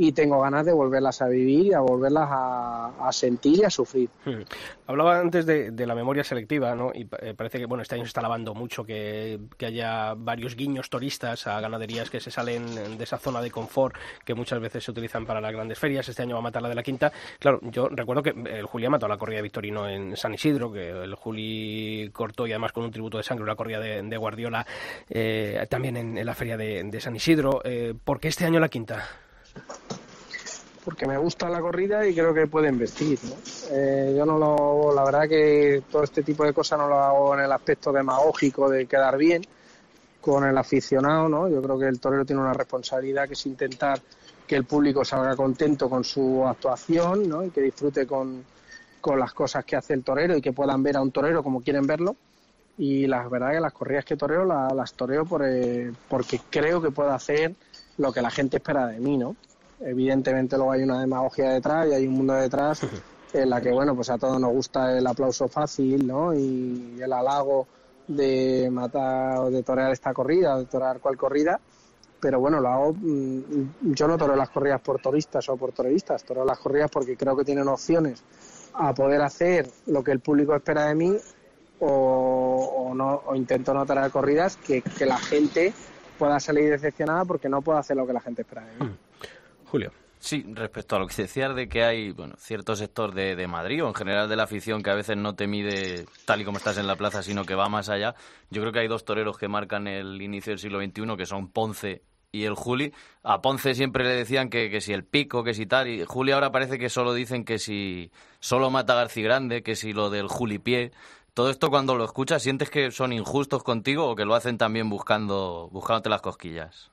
[0.00, 4.08] y tengo ganas de volverlas a vivir y a volverlas a, sentir y a sufrir.
[4.24, 4.40] Hmm.
[4.86, 6.90] Hablaba antes de, la memoria selectiva, ¿no?
[6.94, 10.88] Y eh, parece que bueno este año se está lavando mucho que, haya varios guiños
[10.88, 14.90] turistas a ganaderías que se salen de esa zona de confort que muchas veces se
[14.90, 16.08] utilizan para las grandes ferias.
[16.08, 17.12] Este año va a matar la de la quinta.
[17.38, 20.72] Claro, yo recuerdo que el Juli ha matado la corrida de Victorino en San Isidro,
[20.72, 24.66] que el Juli cortó y además con un tributo de sangre la corrida de, Guardiola
[25.10, 27.60] eh, también en, la feria de, San Isidro.
[27.64, 29.04] Eh, ¿Por qué este año la quinta?
[30.84, 33.18] Porque me gusta la corrida y creo que pueden vestir.
[33.70, 37.34] Eh, yo no lo, la verdad que todo este tipo de cosas no lo hago
[37.34, 39.42] en el aspecto demagógico de quedar bien
[40.20, 41.48] con el aficionado, ¿no?
[41.48, 44.00] Yo creo que el torero tiene una responsabilidad que es intentar
[44.46, 47.44] que el público salga contento con su actuación, ¿no?
[47.44, 48.44] Y que disfrute con,
[49.16, 51.86] las cosas que hace el torero y que puedan ver a un torero como quieren
[51.86, 52.16] verlo.
[52.76, 56.90] Y la verdad que las corridas que toreo las, toreo por, eh, porque creo que
[56.90, 57.54] puedo hacer
[57.98, 59.36] lo que la gente espera de mí, ¿no?
[59.80, 62.80] Evidentemente luego hay una demagogia detrás y hay un mundo detrás
[63.32, 66.34] en la que, bueno, pues a todos nos gusta el aplauso fácil, ¿no?
[66.34, 67.66] Y el halago
[68.06, 71.60] de matar o de torear esta corrida, o de torear cual corrida,
[72.20, 76.24] pero bueno, lo hago, mm, yo no toreo las corridas por turistas o por toreristas,
[76.24, 78.22] toreo las corridas porque creo que tienen opciones
[78.74, 81.16] a poder hacer lo que el público espera de mí
[81.80, 85.72] o, no, o intento no torear corridas que, que la gente
[86.18, 88.96] pueda salir decepcionada porque no puedo hacer lo que la gente espera de mí.
[89.70, 89.92] Julio.
[90.18, 93.82] Sí, respecto a lo que decías de que hay bueno, cierto sector de, de, Madrid
[93.82, 96.58] o en general de la afición que a veces no te mide tal y como
[96.58, 98.14] estás en la plaza, sino que va más allá,
[98.50, 101.48] yo creo que hay dos toreros que marcan el inicio del siglo XXI, que son
[101.48, 102.02] Ponce
[102.32, 102.92] y el Juli.
[103.22, 106.32] A Ponce siempre le decían que, que si el pico, que si tal, y Juli
[106.32, 110.28] ahora parece que solo dicen que si solo mata García Grande, que si lo del
[110.28, 110.92] Juli Pie.
[111.32, 114.90] Todo esto cuando lo escuchas, ¿sientes que son injustos contigo o que lo hacen también
[114.90, 116.90] buscando, buscándote las cosquillas?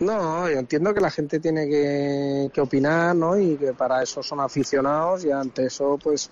[0.00, 3.38] No, yo entiendo que la gente tiene que, que, opinar, ¿no?
[3.38, 6.30] Y que para eso son aficionados y ante eso, pues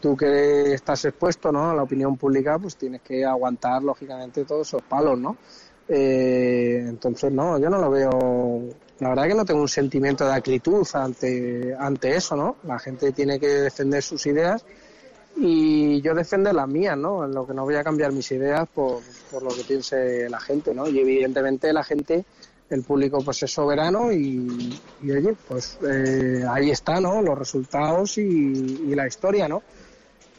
[0.00, 1.70] tú que estás expuesto, ¿no?
[1.70, 5.36] A la opinión pública, pues tienes que aguantar, lógicamente, todos esos palos, ¿no?
[5.88, 8.62] Eh, entonces, no, yo no lo veo.
[9.00, 12.56] La verdad que no tengo un sentimiento de acritud ante, ante eso, ¿no?
[12.64, 14.64] La gente tiene que defender sus ideas
[15.36, 17.24] y yo defender las mías, ¿no?
[17.24, 19.00] En lo que no voy a cambiar mis ideas por,
[19.30, 20.88] por lo que piense la gente, ¿no?
[20.88, 22.24] Y evidentemente la gente
[22.70, 27.22] el público pues es soberano y, oye, pues eh, ahí está, ¿no?
[27.22, 29.62] Los resultados y, la historia, ¿no?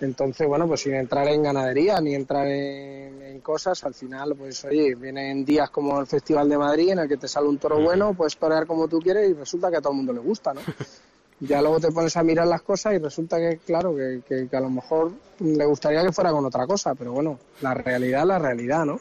[0.01, 4.95] Entonces, bueno, pues sin entrar en ganadería ni entrar en, cosas, al final, pues oye,
[4.95, 8.13] vienen días como el Festival de Madrid en el que te sale un toro bueno,
[8.13, 10.59] puedes torear como tú quieres y resulta que a todo el mundo le gusta, ¿no?
[11.39, 14.59] ya luego te pones a mirar las cosas y resulta que, claro, que, que, a
[14.59, 18.85] lo mejor le gustaría que fuera con otra cosa, pero bueno, la realidad la realidad,
[18.85, 18.99] ¿no?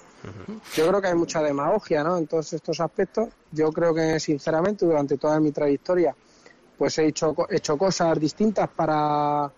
[0.74, 2.16] Yo creo que hay mucha demagogia, ¿no?
[2.16, 3.28] En todos estos aspectos.
[3.52, 6.14] Yo creo que, sinceramente, durante toda mi trayectoria,
[6.76, 9.50] pues he hecho, hecho cosas distintas para,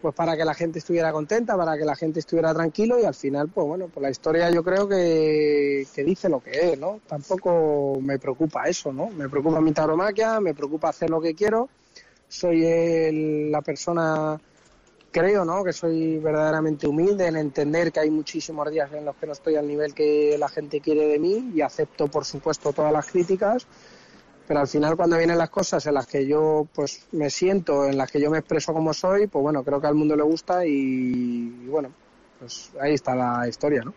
[0.00, 3.14] pues para que la gente estuviera contenta, para que la gente estuviera tranquilo y al
[3.14, 7.00] final, pues bueno, pues la historia yo creo que, que dice lo que es, ¿no?
[7.06, 9.08] Tampoco me preocupa eso, ¿no?
[9.10, 11.68] Me preocupa mi tauromaquia, me preocupa hacer lo que quiero
[12.30, 14.40] soy la persona,
[15.10, 15.64] creo, ¿no?
[15.64, 19.56] Que soy verdaderamente humilde en entender que hay muchísimos días en los que no estoy
[19.56, 23.66] al nivel que la gente quiere de mí y acepto, por supuesto, todas las críticas.
[24.46, 27.96] Pero al final, cuando vienen las cosas en las que yo pues me siento, en
[27.96, 30.66] las que yo me expreso como soy, pues bueno, creo que al mundo le gusta
[30.66, 31.92] y bueno,
[32.40, 33.92] pues ahí está la historia, ¿no?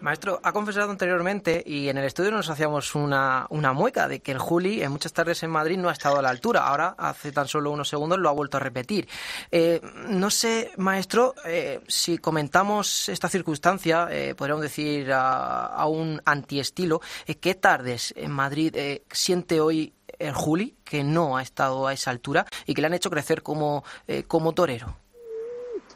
[0.00, 4.30] Maestro, ha confesado anteriormente y en el estudio nos hacíamos una, una mueca de que
[4.30, 6.68] el Juli en muchas tardes en Madrid no ha estado a la altura.
[6.68, 9.08] Ahora, hace tan solo unos segundos, lo ha vuelto a repetir.
[9.50, 16.22] Eh, no sé, maestro, eh, si comentamos esta circunstancia, eh, podríamos decir a, a un
[16.24, 17.00] antiestilo,
[17.40, 18.76] ¿qué tardes en Madrid
[19.10, 22.94] siente hoy el Juli que no ha estado a esa altura y que le han
[22.94, 23.82] hecho crecer como,
[24.28, 24.96] como torero?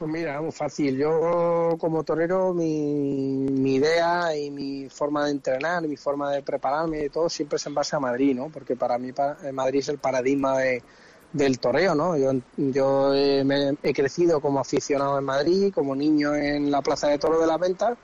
[0.03, 0.97] Pues mira, muy fácil.
[0.97, 7.09] Yo como torero mi, idea y mi forma de entrenar, mi forma de prepararme y
[7.09, 8.49] todo siempre es en base a Madrid, ¿no?
[8.49, 10.59] Porque para mí eh, Madrid es el paradigma
[11.33, 12.17] del toreo, ¿no?
[12.17, 17.41] Yo, yo he, crecido como aficionado en Madrid, como niño en la Plaza de Toro
[17.41, 17.97] de la Venta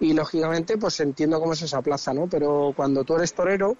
[0.00, 2.26] y lógicamente pues entiendo cómo es esa plaza, ¿no?
[2.28, 3.76] Pero cuando tú eres torero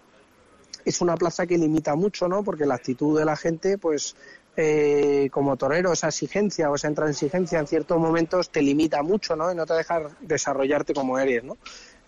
[0.85, 2.45] es una plaza que limita mucho, ¿no?
[2.45, 4.15] Porque la actitud de la gente pues
[4.61, 9.53] eh, como torero esa exigencia o esa intransigencia en ciertos momentos te limita mucho, ¿no?
[9.53, 11.57] Y no te deja desarrollarte como eres, ¿no?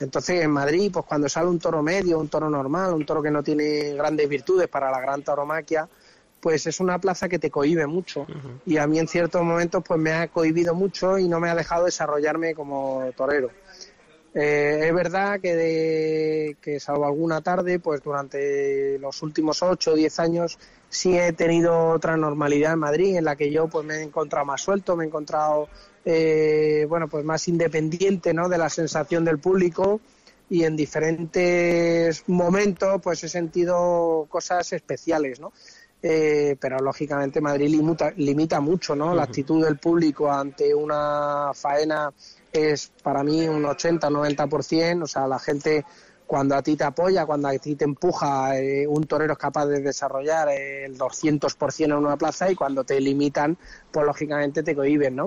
[0.01, 3.31] Entonces en Madrid, pues cuando sale un toro medio, un toro normal, un toro que
[3.31, 5.89] no tiene grandes virtudes para la gran tauromaquia,
[6.41, 8.27] pues es una plaza que te cohibe mucho.
[8.67, 11.55] Y a mí en ciertos momentos pues me ha cohibido mucho y no me ha
[11.55, 13.53] dejado desarrollarme como torero.
[14.33, 19.95] Eh, es verdad que, de, que salvo alguna tarde, pues durante los últimos 8 o
[19.95, 23.95] 10 años sí he tenido otra normalidad en Madrid en la que yo pues me
[23.97, 25.69] he encontrado más suelto, me he encontrado
[26.05, 28.49] eh, bueno pues más independiente ¿no?
[28.49, 30.01] de la sensación del público
[30.49, 35.53] y en diferentes momentos pues he sentido cosas especiales, ¿no?
[36.03, 39.15] Eh, pero lógicamente Madrid limita, limita mucho, ¿no?
[39.15, 42.11] La actitud del público ante una faena
[42.53, 45.85] es para mí un 80-90%, o sea, la gente
[46.27, 49.67] cuando a ti te apoya, cuando a ti te empuja, eh, un torero es capaz
[49.67, 53.59] de desarrollar el 200% en una plaza y cuando te limitan,
[53.91, 55.25] pues lógicamente te cohiben, ¿no?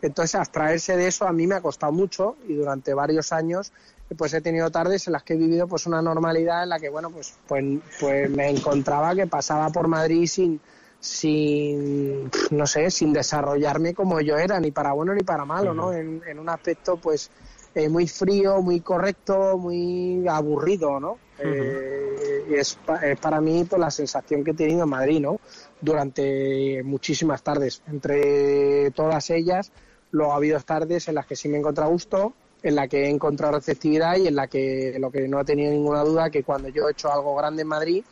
[0.00, 3.72] Entonces, abstraerse de eso a mí me ha costado mucho y durante varios años
[4.16, 6.88] pues he tenido tardes en las que he vivido pues una normalidad en la que,
[6.88, 7.64] bueno, pues, pues,
[7.98, 10.60] pues me encontraba que pasaba por Madrid sin,
[11.04, 15.92] sin, no sé, sin desarrollarme como yo era, ni para bueno ni para malo, ¿no?
[15.92, 17.30] En, en un aspecto, pues,
[17.74, 21.18] eh, muy frío, muy correcto, muy aburrido, ¿no?
[21.38, 25.40] Eh, es, es, para mí pues, la sensación que he tenido en Madrid, ¿no?
[25.78, 27.82] Durante muchísimas tardes.
[27.86, 29.72] Entre todas ellas,
[30.10, 33.04] luego ha habido tardes en las que sí me he encontrado gusto, en la que
[33.04, 36.42] he encontrado receptividad y en la que lo que no he tenido ninguna duda que
[36.42, 38.02] cuando yo he hecho algo grande en Madrid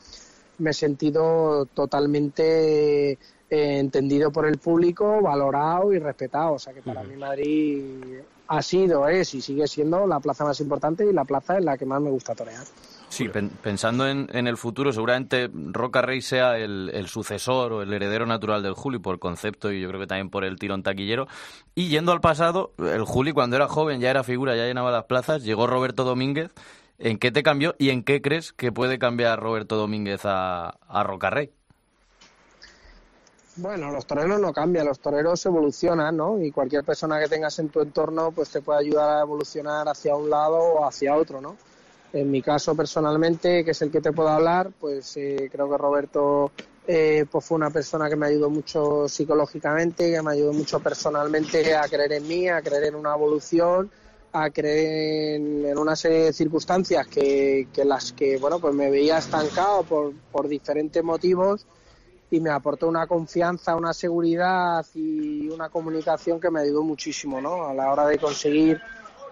[0.59, 3.19] me he sentido totalmente eh,
[3.51, 6.55] entendido por el público, valorado y respetado.
[6.55, 10.61] O sea que para mí Madrid ha sido, es y sigue siendo la plaza más
[10.61, 12.65] importante y la plaza en la que más me gusta torear.
[13.13, 18.63] Sí, pensando en, el futuro, seguramente Roca Rey sea el, sucesor o el heredero natural
[18.63, 21.29] del Juli por concepto y yo creo que también por el tirón taquillero.
[21.75, 25.05] Y yendo al pasado, el Juli cuando era joven ya era figura, ya llenaba las
[25.05, 26.53] plazas, llegó Roberto Domínguez.
[27.05, 31.03] ¿En qué te cambió y en qué crees que puede cambiar Roberto Domínguez a, a
[31.03, 31.51] Roca Rey?
[33.57, 36.41] Bueno, los toreros no cambian, los toreros evolucionan, ¿no?
[36.41, 40.15] Y cualquier persona que tengas en tu entorno, pues te puede ayudar a evolucionar hacia
[40.15, 41.57] un lado o hacia otro, ¿no?
[42.13, 45.79] En mi caso, personalmente, que es el que te puedo hablar, pues eh, creo que
[45.79, 46.53] Roberto
[46.87, 51.75] eh, pues fue una persona que me ayudó mucho psicológicamente, que me ayudó mucho personalmente
[51.75, 53.91] a creer en mí, a creer en una evolución,
[54.33, 59.19] a creer en, una serie de circunstancias que, que las que, bueno, pues me veía
[59.19, 61.67] estancado por, por diferentes motivos
[62.31, 67.67] y me aportó una confianza, una seguridad y una comunicación que me ayudó muchísimo, ¿no?
[67.67, 68.81] A la hora de conseguir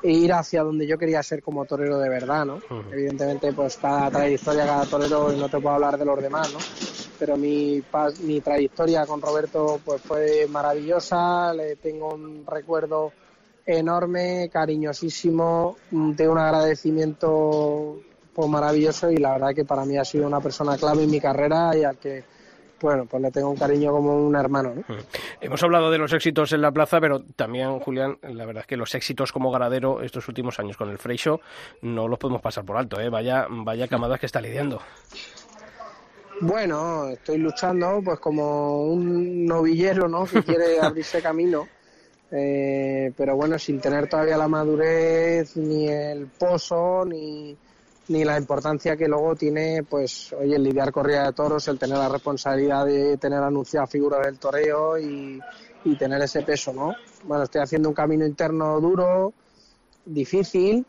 [0.03, 2.61] ir hacia donde yo quería ser como torero de verdad, ¿no?
[2.93, 6.59] Evidentemente, pues cada trayectoria, cada torero, no te puedo hablar de los demás, ¿no?
[7.19, 7.83] Pero mi,
[8.25, 13.13] mi trayectoria con Roberto pues fue maravillosa, le tengo un recuerdo
[13.67, 18.01] enorme, cariñosísimo, de un agradecimiento
[18.33, 21.21] pues maravilloso y la verdad que para mí ha sido una persona clave en mi
[21.21, 22.25] carrera y al que
[22.81, 24.75] bueno, pues le tengo un cariño como un hermano.
[24.75, 24.97] ¿no?
[25.41, 28.77] Hemos hablado de los éxitos en la plaza, pero también, Julián, la verdad es que
[28.77, 31.19] los éxitos como ganadero estos últimos años con el Frey
[31.83, 32.99] no los podemos pasar por alto.
[33.01, 33.11] ¿eh?
[33.11, 34.81] Vaya, vaya camadas que está lidiando.
[36.41, 40.25] Bueno, estoy luchando pues como un novillero, ¿no?
[40.25, 41.69] Que quiere abrirse camino.
[42.33, 47.57] Eh, pero bueno, sin tener todavía la madurez, ni el pozo, ni,
[48.11, 51.97] ni la importancia que luego tiene, pues, oye, el lidiar corrida de toros, el tener
[51.97, 55.41] la responsabilidad de tener anunciada figura del toreo y,
[55.99, 56.95] tener ese peso, ¿no?
[57.25, 59.33] Bueno, estoy haciendo un camino interno duro,
[60.05, 60.85] difícil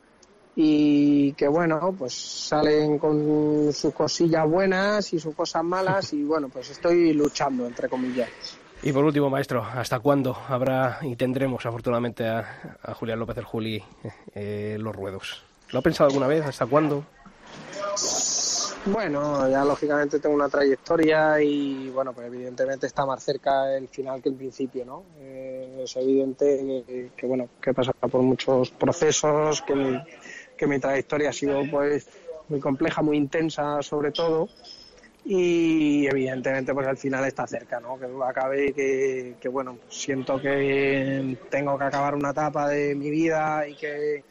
[0.56, 6.50] y que, bueno, pues salen con sus cosillas buenas y sus cosas malas y, bueno,
[6.50, 8.30] pues estoy luchando, entre comillas.
[8.84, 13.84] Y por último, maestro, ¿hasta cuándo habrá y tendremos, afortunadamente, a, Julián López el Juli
[14.34, 15.44] eh, los ruedos?
[15.72, 16.44] ¿Lo ha pensado alguna vez?
[16.44, 17.04] ¿Hasta cuándo?
[18.88, 24.20] Bueno, ya lógicamente tengo una trayectoria y bueno, pues evidentemente está más cerca el final
[24.20, 25.04] que el principio, ¿no?
[25.20, 30.04] Eh, es evidente que, bueno, que pasa por muchos procesos, que mi,
[30.58, 32.08] que mi trayectoria ha sido pues
[32.50, 34.50] muy compleja, muy intensa sobre todo
[35.24, 38.00] y evidentemente pues al final está cerca, ¿no?
[38.00, 43.68] Que acabe que, que bueno, siento que tengo que acabar una etapa de mi vida
[43.68, 44.24] y que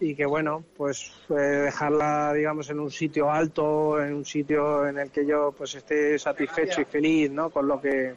[0.00, 4.98] y que bueno, pues eh, dejarla digamos en un sitio alto, en un sitio en
[4.98, 7.48] el que yo pues esté satisfecho y feliz, ¿no?
[7.50, 8.14] Con lo que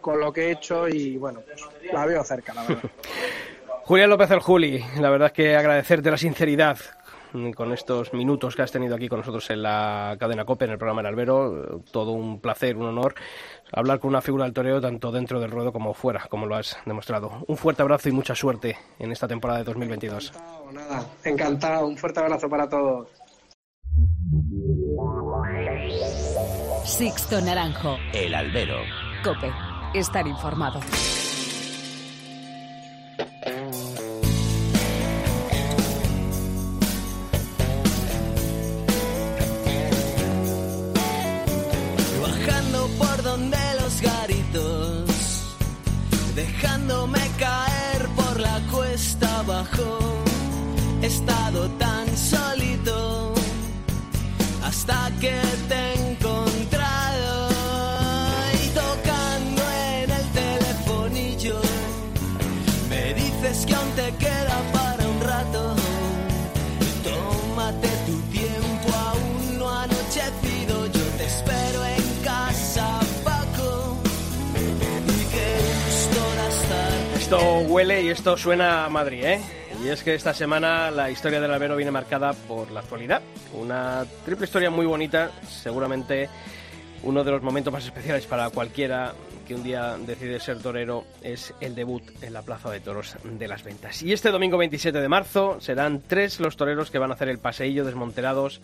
[0.00, 2.82] con lo que he hecho y bueno, pues la veo cerca, la verdad.
[3.82, 6.76] Julián López el Juli, la verdad es que agradecerte la sinceridad
[7.54, 10.78] con estos minutos que has tenido aquí con nosotros en la cadena COPE, en el
[10.78, 11.80] programa El Albero.
[11.90, 13.14] Todo un placer, un honor
[13.72, 16.76] hablar con una figura del toreo tanto dentro del ruedo como fuera, como lo has
[16.84, 17.44] demostrado.
[17.46, 20.28] Un fuerte abrazo y mucha suerte en esta temporada de 2022.
[20.28, 21.86] Encantado, nada, encantado.
[21.86, 23.08] Un fuerte abrazo para todos.
[26.84, 27.96] Sixto Naranjo.
[28.12, 28.78] El Albero.
[29.24, 29.50] COPE.
[29.94, 30.80] Estar informado.
[51.06, 53.32] He estado tan solito
[54.64, 57.48] hasta que te he encontrado
[58.64, 59.62] y tocando
[60.02, 61.60] en el telefonillo
[62.90, 65.76] me dices que aún te queda para un rato.
[67.04, 73.00] Tómate tu tiempo, aún no anochecido, yo te espero en casa.
[77.16, 79.40] Esto huele y esto suena a Madrid, ¿eh?
[79.82, 83.22] Y es que esta semana la historia del albero viene marcada por la actualidad.
[83.54, 86.28] Una triple historia muy bonita, seguramente
[87.02, 89.14] uno de los momentos más especiales para cualquiera
[89.46, 93.46] que un día decide ser torero es el debut en la Plaza de Toros de
[93.46, 94.02] las Ventas.
[94.02, 97.38] Y este domingo 27 de marzo serán tres los toreros que van a hacer el
[97.38, 98.60] paseillo desmonterados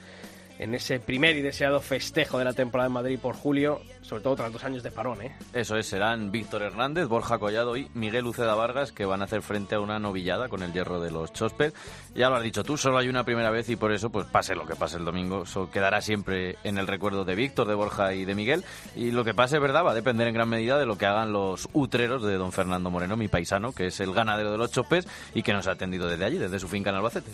[0.58, 4.36] en ese primer y deseado festejo de la temporada en Madrid por julio, sobre todo
[4.36, 5.22] tras dos años de parón.
[5.22, 5.34] ¿eh?
[5.52, 9.42] Eso es, serán Víctor Hernández, Borja Collado y Miguel Uceda Vargas que van a hacer
[9.42, 11.72] frente a una novillada con el hierro de los Chospes.
[12.14, 14.54] Ya lo has dicho tú, solo hay una primera vez y por eso, pues pase
[14.54, 18.14] lo que pase el domingo, eso quedará siempre en el recuerdo de Víctor, de Borja
[18.14, 18.64] y de Miguel.
[18.94, 21.32] Y lo que pase, verdad, va a depender en gran medida de lo que hagan
[21.32, 25.06] los utreros de don Fernando Moreno, mi paisano, que es el ganadero de los Chospes
[25.34, 27.30] y que nos ha atendido desde allí, desde su finca en Albacete.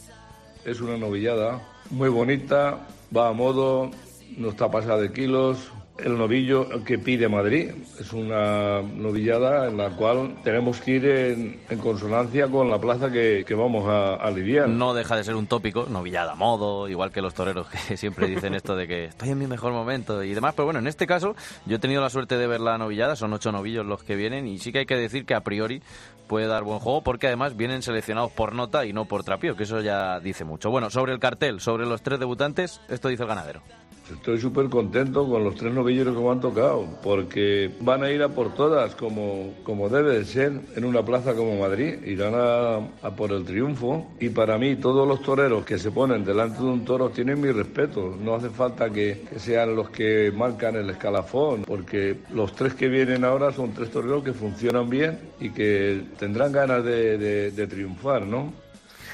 [0.65, 2.87] Es una novillada muy bonita,
[3.17, 3.91] va a modo,
[4.37, 7.71] no está pasada de kilos, el novillo que pide Madrid.
[7.99, 13.45] Es una novillada en la cual tenemos que ir en, consonancia con la plaza que,
[13.51, 14.69] vamos a, lidiar.
[14.69, 18.29] No deja de ser un tópico, novillada a modo, igual que los toreros que siempre
[18.29, 20.55] dicen esto de que estoy en mi mejor momento y demás.
[20.55, 21.35] Pero bueno, en este caso
[21.67, 24.47] yo he tenido la suerte de ver la novillada, son ocho novillos los que vienen
[24.47, 25.83] y sí que hay que decir que a priori
[26.29, 29.65] puede dar buen juego porque además vienen seleccionados por nota y no por trapío, que
[29.65, 30.71] eso ya dice mucho.
[30.71, 33.63] Bueno, sobre el cartel, sobre los tres debutantes, esto dice el ganadero.
[34.11, 38.23] Estoy súper contento con los tres novilleros que me han tocado, porque van a ir
[38.23, 42.03] a por todas, como, como debe de ser, en una plaza como Madrid.
[42.05, 44.07] Irán a, por el triunfo.
[44.21, 47.51] Y para mí, todos los toreros que se ponen delante de un toro tienen mi
[47.51, 48.17] respeto.
[48.23, 53.25] No hace falta que, sean los que marcan el escalafón, porque los tres que vienen
[53.25, 58.53] ahora son tres toreros que funcionan bien y que tendrán ganas de, de triunfar, ¿no?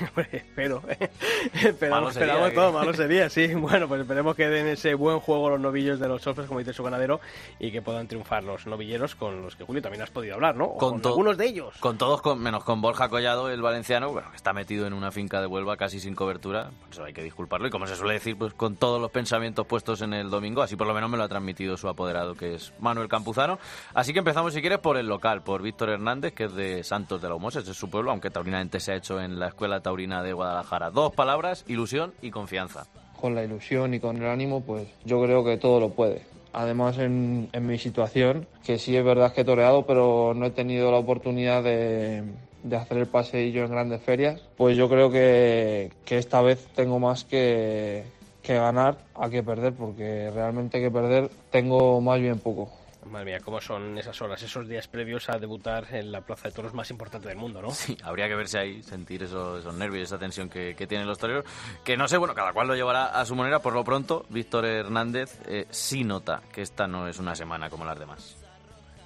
[0.32, 0.82] espero.
[1.54, 3.54] esperamos, esperamos todo, malo sería, sí.
[3.64, 6.72] Bueno, pues esperemos que den ese buen juego los novillos de los sofres, como dice
[6.72, 7.20] su ganadero,
[7.58, 10.74] y que puedan triunfar los novilleros con los que Julio también has podido hablar, ¿no?
[10.74, 11.74] Con, algunos de ellos.
[11.80, 15.10] Con todos, con, menos con Borja Collado, el valenciano, bueno, que está metido en una
[15.10, 17.66] finca de Huelva casi sin cobertura, por eso hay que disculparlo.
[17.66, 20.76] Y como se suele decir, pues con todos los pensamientos puestos en el domingo, así
[20.76, 23.58] por lo menos me lo ha transmitido su apoderado, que es Manuel Campuzano.
[23.94, 27.22] Así que empezamos, si quieres, por el local, por Víctor Hernández, que es de Santos
[27.22, 30.24] de la Humosa, es su pueblo, aunque taurinamente se ha hecho en la escuela taurina
[30.24, 30.90] de Guadalajara.
[30.90, 32.86] Dos palabras, ilusión y confianza.
[33.20, 36.22] Con la ilusión y con el ánimo, pues yo creo que todo lo puede.
[36.52, 40.90] Además, en, mi situación, que sí es verdad que he toreado, pero no he tenido
[40.90, 42.24] la oportunidad de,
[42.72, 47.24] hacer el paseillo en grandes ferias, pues yo creo que, que esta vez tengo más
[47.24, 48.04] que,
[48.42, 52.70] que ganar a que perder, porque realmente que perder tengo más bien poco.
[53.06, 56.54] Madre mía, cómo son esas horas, esos días previos a debutar en la plaza de
[56.54, 57.70] toros más importante del mundo, ¿no?
[57.70, 61.44] Sí, habría que verse ahí, sentir esos, esos nervios, esa tensión que, tienen los toreros.
[61.82, 63.60] Que no sé, bueno, cada cual lo llevará a su manera.
[63.60, 67.84] Por lo pronto, Víctor Hernández eh, sí nota que esta no es una semana como
[67.84, 68.36] las demás.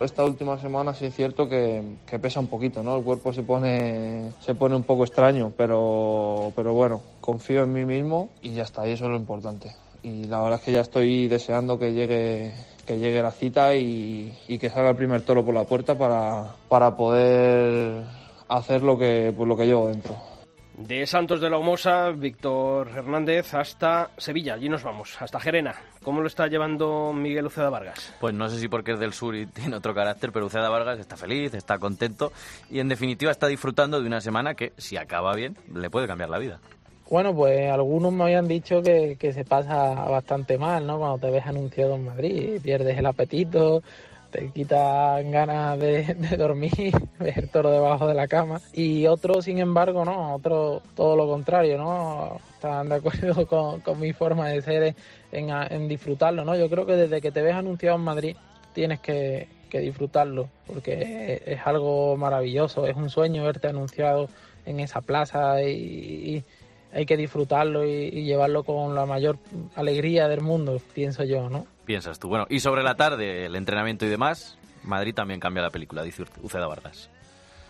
[0.00, 1.82] Esta última semana sí es cierto que,
[2.22, 2.96] pesa un poquito, ¿no?
[2.96, 7.84] El cuerpo se pone, se pone un poco extraño, pero, pero bueno, confío en mí
[7.84, 9.74] mismo y ya está, y eso es lo importante.
[10.02, 12.52] Y la verdad es que ya estoy deseando que llegue
[12.88, 16.96] que llegue la cita y, que salga el primer toro por la puerta para, para
[16.96, 18.02] poder
[18.48, 20.16] hacer lo que, pues, lo que llevo dentro.
[20.78, 24.54] De Santos de la Humosa, Víctor Hernández, hasta Sevilla.
[24.54, 25.74] Allí nos vamos, hasta Gerena.
[26.04, 28.14] ¿Cómo lo está llevando Miguel Uceda Vargas?
[28.20, 30.98] Pues no sé si porque es del sur y tiene otro carácter, pero Uceda Vargas
[31.00, 32.32] está feliz, está contento
[32.70, 36.30] y en definitiva está disfrutando de una semana que, si acaba bien, le puede cambiar
[36.30, 36.60] la vida.
[37.10, 40.98] Bueno, pues algunos me habían dicho que, se pasa bastante mal, ¿no?
[40.98, 43.82] Cuando te ves anunciado en Madrid, pierdes el apetito,
[44.30, 48.60] te quitan ganas de, dormir, ver el toro debajo de la cama.
[48.74, 52.40] Y otros, sin embargo, no, otros todo lo contrario, ¿no?
[52.52, 53.46] Están de acuerdo
[53.82, 54.94] con, mi forma de ser
[55.32, 56.56] en, disfrutarlo, ¿no?
[56.56, 58.36] Yo creo que desde que te ves anunciado en Madrid
[58.74, 64.28] tienes que, disfrutarlo, porque es, algo maravilloso, es un sueño verte anunciado
[64.66, 66.44] en esa plaza y
[66.92, 69.38] hay que disfrutarlo y, llevarlo con la mayor
[69.74, 71.66] alegría del mundo, pienso yo, ¿no?
[71.84, 72.28] Piensas tú.
[72.28, 76.24] Bueno, y sobre la tarde, el entrenamiento y demás, Madrid también cambia la película, dice
[76.42, 77.10] Uceda Vargas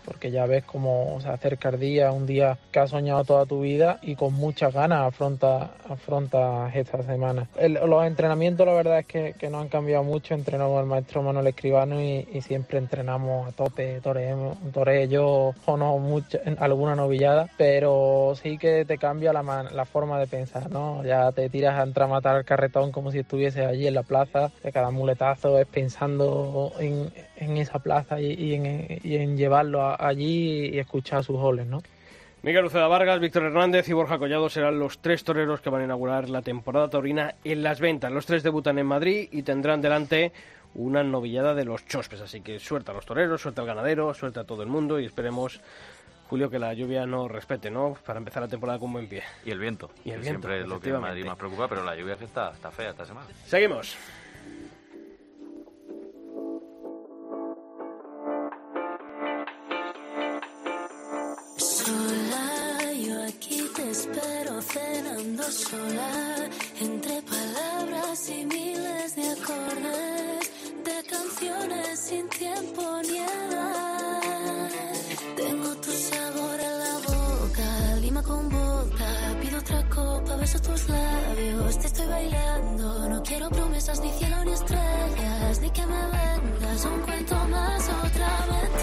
[0.05, 3.61] porque ya ves cómo se acerca el día, un día que has soñado toda tu
[3.61, 7.47] vida y con muchas ganas afronta, afronta esta semana.
[7.67, 12.01] los entrenamientos la verdad es que, no han cambiado mucho, entrenamos el maestro Manuel Escribano
[12.01, 18.85] y, siempre entrenamos a tope, toré, yo o no mucho, alguna novillada, pero sí que
[18.85, 21.03] te cambia la, la forma de pensar, ¿no?
[21.03, 24.03] Ya te tiras a entrar a matar el carretón como si estuvieses allí en la
[24.03, 27.11] plaza, de cada muletazo es pensando en,
[27.57, 31.81] esa plaza y, en, y en llevarlo a, allí y escuchar sus oles, ¿no?
[32.41, 35.85] Miguel Luceda Vargas, Víctor Hernández y Borja Collado serán los tres toreros que van a
[35.85, 38.11] inaugurar la temporada taurina en las ventas.
[38.13, 40.31] Los tres debutan en Madrid y tendrán delante
[40.73, 42.21] una novillada de los chospes.
[42.21, 45.05] Así que suelta a los toreros, suelta al ganadero, suelta a todo el mundo y
[45.05, 45.59] esperemos,
[46.29, 47.97] Julio, que la lluvia no respete, ¿no?
[48.05, 49.23] Para empezar la temporada con buen pie.
[49.43, 49.91] Y el viento.
[50.05, 50.47] Y el viento.
[50.47, 53.05] Siempre es lo que Madrid más preocupa, pero la lluvia que está, está fea esta
[53.05, 53.27] semana.
[53.47, 53.97] Seguimos.
[65.51, 66.49] Sola,
[66.79, 70.51] entre palabras y miles de acordes,
[70.83, 74.69] de canciones sin tiempo ni edad.
[75.35, 79.09] Tengo tu sabor en la boca, lima con boca,
[79.41, 84.51] pido otra copa, beso tus labios, te estoy bailando, no quiero promesas ni cielo ni
[84.51, 88.78] estrellas, ni que me vengas un cuento más, otra mentira,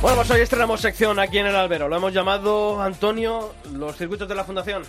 [0.00, 1.88] Bueno, pues hoy estrenamos sección aquí en el Albero.
[1.88, 4.84] Lo hemos llamado, Antonio, los circuitos de la Fundación.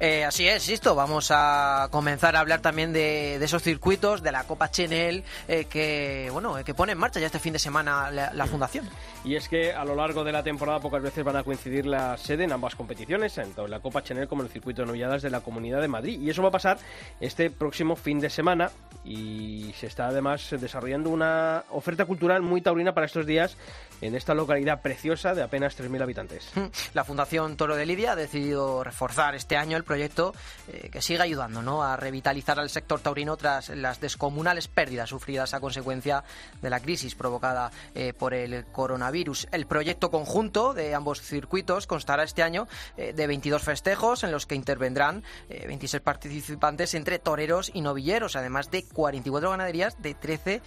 [0.00, 0.94] Eh, así es, esto.
[0.94, 6.30] Vamos a comenzar a hablar también de, esos circuitos, de la Copa Chenel, eh, que
[6.32, 8.88] bueno, que pone en marcha ya este fin de semana la, fundación.
[9.24, 12.16] Y es que a lo largo de la temporada pocas veces van a coincidir la
[12.16, 15.20] sede en ambas competiciones, tanto en la Copa Chenel como en el circuito de novilladas
[15.20, 16.18] de la Comunidad de Madrid.
[16.18, 16.78] Y eso va a pasar
[17.20, 18.70] este próximo fin de semana
[19.04, 23.56] y se está además desarrollando una oferta cultural muy taurina para estos días
[24.00, 26.50] en esta localidad preciosa de apenas 3.000 habitantes.
[26.94, 30.32] La Fundación Toro de Lidia ha decidido reforzar este año el proyecto
[30.68, 31.82] eh, que sigue ayudando ¿no?
[31.82, 36.22] a revitalizar al sector taurino tras las descomunales pérdidas sufridas a consecuencia
[36.62, 39.48] de la crisis provocada eh, por el coronavirus.
[39.50, 44.46] El proyecto conjunto de ambos circuitos constará este año eh, de 22 festejos en los
[44.46, 50.62] que intervendrán 26 participantes entre toreros y novilleros, además de 44 ganaderías de 13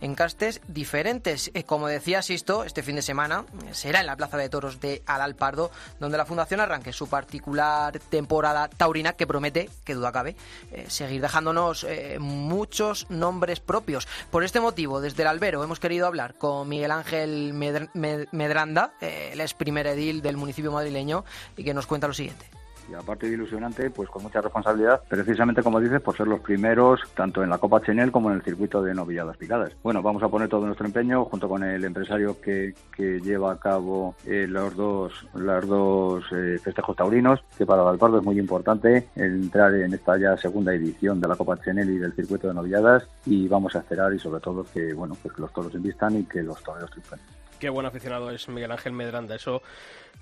[0.00, 1.50] encastes diferentes.
[1.54, 4.80] Eh, como decía Sisto, este fin de semana eh, será en la Plaza de Toros
[4.80, 5.70] de Alalpardo,
[6.00, 10.36] donde la Fundación arranque su particular temporada taurina que promete, que duda cabe,
[10.72, 11.86] eh, seguir dejándonos
[12.18, 14.08] muchos nombres propios.
[14.30, 19.54] Por este motivo, desde el albero hemos querido hablar con Miguel Ángel Medranda, el ex
[19.54, 21.24] primer edil del municipio madrileño,
[21.56, 22.46] y que nos cuenta lo siguiente
[22.88, 27.00] y aparte de ilusionante, pues con mucha responsabilidad, precisamente como dices, por ser los primeros
[27.14, 29.72] tanto en la Copa Chenel como en el circuito de novilladas picadas.
[29.82, 33.58] Bueno, vamos a poner todo nuestro empeño junto con el empresario que, que lleva a
[33.58, 39.08] cabo eh, los dos, los dos eh, festejos taurinos, que para Valpardo es muy importante
[39.14, 43.06] entrar en esta ya segunda edición de la Copa Chenel y del circuito de novilladas
[43.24, 46.24] y vamos a esperar y sobre todo que, bueno, pues que los toros invistan y
[46.24, 47.18] que los toreros triunfen.
[47.58, 49.62] Qué buen aficionado es Miguel Ángel Medranda, eso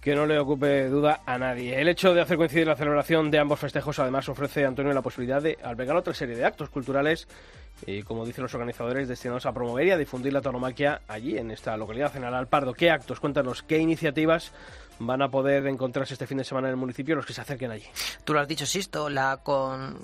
[0.00, 1.80] que no le ocupe duda a nadie.
[1.80, 5.02] El hecho de hacer coincidir la celebración de ambos festejos además ofrece a Antonio la
[5.02, 7.26] posibilidad de albergar otra serie de actos culturales
[7.86, 11.50] y, como dicen los organizadores, destinados a promover y a difundir la tauromaquia allí, en
[11.50, 12.74] esta localidad, en Alalpardo.
[12.74, 13.20] ¿Qué actos?
[13.20, 14.52] Cuéntanos, ¿qué iniciativas
[14.98, 17.70] van a poder encontrarse este fin de semana en el municipio los que se acerquen
[17.70, 17.84] allí.
[18.24, 19.98] Tú lo has dicho, Sisto, la con,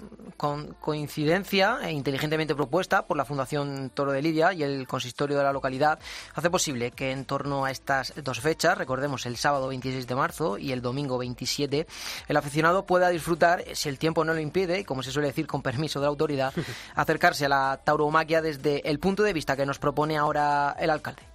[0.81, 5.53] coincidencia e inteligentemente propuesta por la Fundación Toro de Lidia y el consistorio de la
[5.53, 5.99] localidad
[6.35, 10.59] hace posible que en torno a estas dos fechas, recordemos el sábado 26 de marzo
[10.59, 11.87] y el domingo 27,
[12.29, 15.47] el aficionado pueda disfrutar, si el tiempo no lo impide, y como se suele decir
[15.47, 16.53] con permiso de la autoridad,
[16.95, 21.30] acercarse a la tauromaquia desde el punto de vista que nos propone ahora el alcalde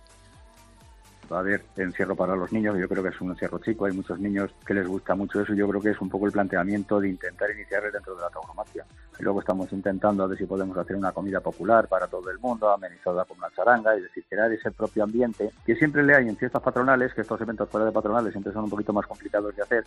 [1.31, 3.93] va a haber encierro para los niños, yo creo que es un encierro chico, hay
[3.93, 6.99] muchos niños que les gusta mucho eso, yo creo que es un poco el planteamiento
[6.99, 8.85] de intentar iniciarles dentro de la tauromaquia.
[9.17, 12.39] Y luego estamos intentando a ver si podemos hacer una comida popular para todo el
[12.39, 16.27] mundo, amenizada con una charanga, es decir, crear ese propio ambiente que siempre le hay
[16.27, 19.55] en fiestas patronales, que estos eventos fuera de patronales siempre son un poquito más complicados
[19.55, 19.83] de hacer,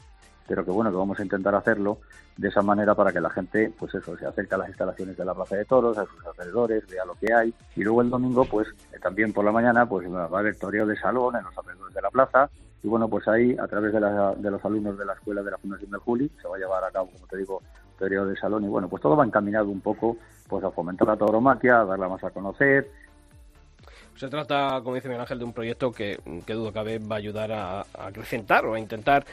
[0.47, 1.99] pero que bueno, que vamos a intentar hacerlo
[2.39, 5.25] de esa manera para que la gente, pues eso, se acerque a las instalaciones de
[5.25, 7.53] la Plaza de Toros, a sus alrededores, vea lo que hay.
[7.77, 8.69] Y luego el domingo, pues
[9.01, 12.03] también por la mañana, pues va a haber toreo de salón en los alrededores de
[12.03, 12.51] la plaza.
[12.83, 15.59] Y bueno, pues ahí, a través de, de los alumnos de la escuela de la
[15.59, 17.63] Fundación del Juli, se va a llevar a cabo, como te digo,
[17.99, 18.65] toreo de salón.
[18.65, 20.17] Y bueno, pues todo va encaminado un poco
[20.49, 22.89] pues a fomentar la tauromaquia, a darla más a conocer,
[24.19, 27.19] se trata, como dice Miguel Ángel, de un proyecto que, que dudo cabe va a
[27.19, 29.25] ayudar a, a acrecentar o a intentar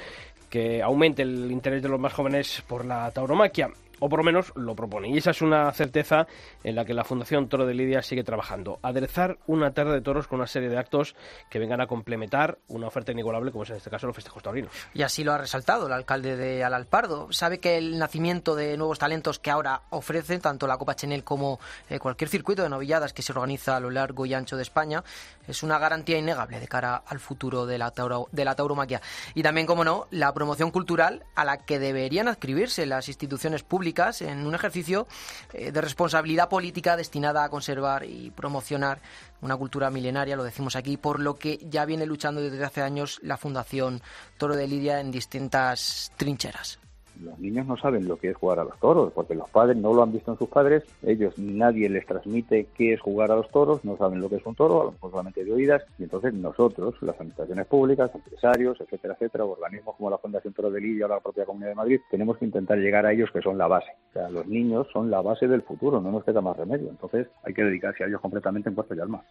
[0.47, 3.70] que aumente el interés de los más jóvenes por la tauromaquia
[4.00, 5.10] o por lo menos lo propone.
[5.10, 6.28] Y esa es una certeza
[6.64, 8.80] en la que la Fundación Toro de Lidia sigue trabajando.
[8.82, 11.16] Aderezar una tarde de toros con una serie de actos
[11.50, 14.72] que vengan a complementar una oferta inigualable, como es en este caso los festejos taurinos.
[14.93, 17.32] Y así lo ha resaltado el alcalde de Alalpardo.
[17.32, 21.60] Sabe que el nacimiento de nuevos talentos que ahora ofrecen tanto la Copa Chenel como
[21.89, 25.04] eh, cualquier circuito de novilladas que se organiza a lo largo y ancho de España
[25.48, 27.93] es una garantía innegable de cara al futuro de la,
[28.32, 29.02] de la tauromaquia.
[29.34, 33.85] Y también, como no, la promoción cultural a la que deberían adscribirse las instituciones públicas
[34.22, 35.08] en un ejercicio
[35.54, 39.00] eh, de responsabilidad política destinada a conservar y promocionar
[39.42, 43.20] una cultura milenaria, lo decimos aquí, por lo que ya viene luchando desde hace años
[43.22, 44.02] la Fundación
[44.38, 46.80] Toro de Lidia en distintas trincheras.
[47.22, 49.93] Los niños no saben lo que es jugar a los toros, porque los padres no
[49.93, 53.49] lo han visto en sus padres, ellos nadie les transmite qué es jugar a los
[53.49, 56.03] toros, no saben lo que es un toro, a lo mejor solamente de oídas, y
[56.03, 61.05] entonces nosotros, las administraciones públicas, empresarios, etcétera, etcétera, organismos como la Fundación Toro de Lidia
[61.05, 63.68] o la propia Comunidad de Madrid, tenemos que intentar llegar a ellos que son la
[63.68, 63.91] base.
[64.09, 66.89] O sea, los niños son la base del futuro, no nos queda más remedio.
[66.89, 69.22] Entonces hay que dedicarse a ellos completamente en cuerpo y alma.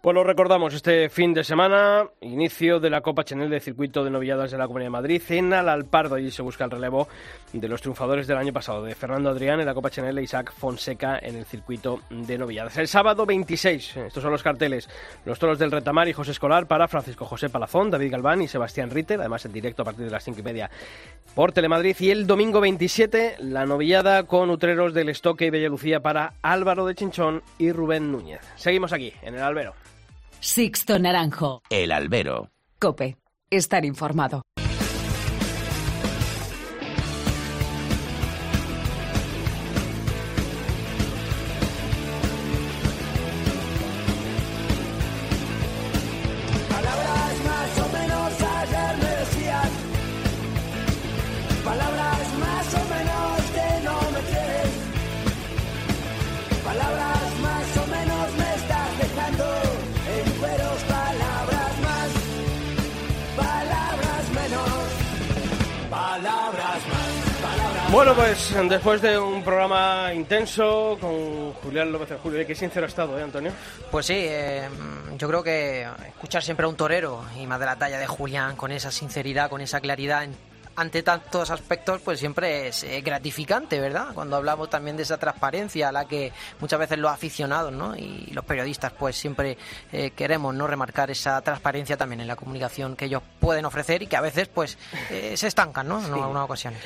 [0.00, 4.10] Pues lo recordamos este fin de semana, inicio de la Copa Chanel de circuito de
[4.10, 6.16] novilladas de la Comunidad de Madrid en Alalpardo.
[6.16, 7.08] Allí se busca el relevo
[7.52, 10.52] de los triunfadores del año pasado, de Fernando Adrián en la Copa Chanel e Isaac
[10.52, 12.76] Fonseca en el circuito de novilladas.
[12.76, 14.88] El sábado 26, estos son los carteles,
[15.24, 18.90] los toros del Retamar y José Escolar para Francisco José Palazón, David Galván y Sebastián
[18.90, 20.70] Ritter, además en directo a partir de las cinco y media
[21.34, 21.96] por Telemadrid.
[22.00, 26.86] Y el domingo 27, la novillada con Utreros del Estoque y Bella Lucía para Álvaro
[26.86, 28.40] de Chinchón y Rubén Núñez.
[28.56, 29.74] Seguimos aquí, en el Albero.
[30.40, 31.62] Sixto Naranjo.
[31.70, 32.50] El Albero.
[32.78, 33.16] Cope.
[33.50, 34.42] Estar informado.
[67.94, 72.88] Bueno, pues después de un programa intenso con Julián López de Julio, qué sincero ha
[72.88, 73.52] estado, ¿eh, Antonio?
[73.88, 74.68] Pues sí, eh,
[75.16, 78.56] yo creo que escuchar siempre a un torero y más de la talla de Julián
[78.56, 80.34] con esa sinceridad, con esa claridad en-
[80.76, 84.08] ante tantos aspectos, pues siempre es eh, gratificante, ¿verdad?
[84.12, 87.94] Cuando hablamos también de esa transparencia a la que muchas veces los aficionados ¿no?
[87.94, 89.56] y los periodistas pues siempre
[89.92, 94.08] eh, queremos no remarcar esa transparencia también en la comunicación que ellos pueden ofrecer y
[94.08, 94.76] que a veces pues
[95.10, 96.04] eh, se estancan, ¿no?
[96.04, 96.80] En algunas ocasiones.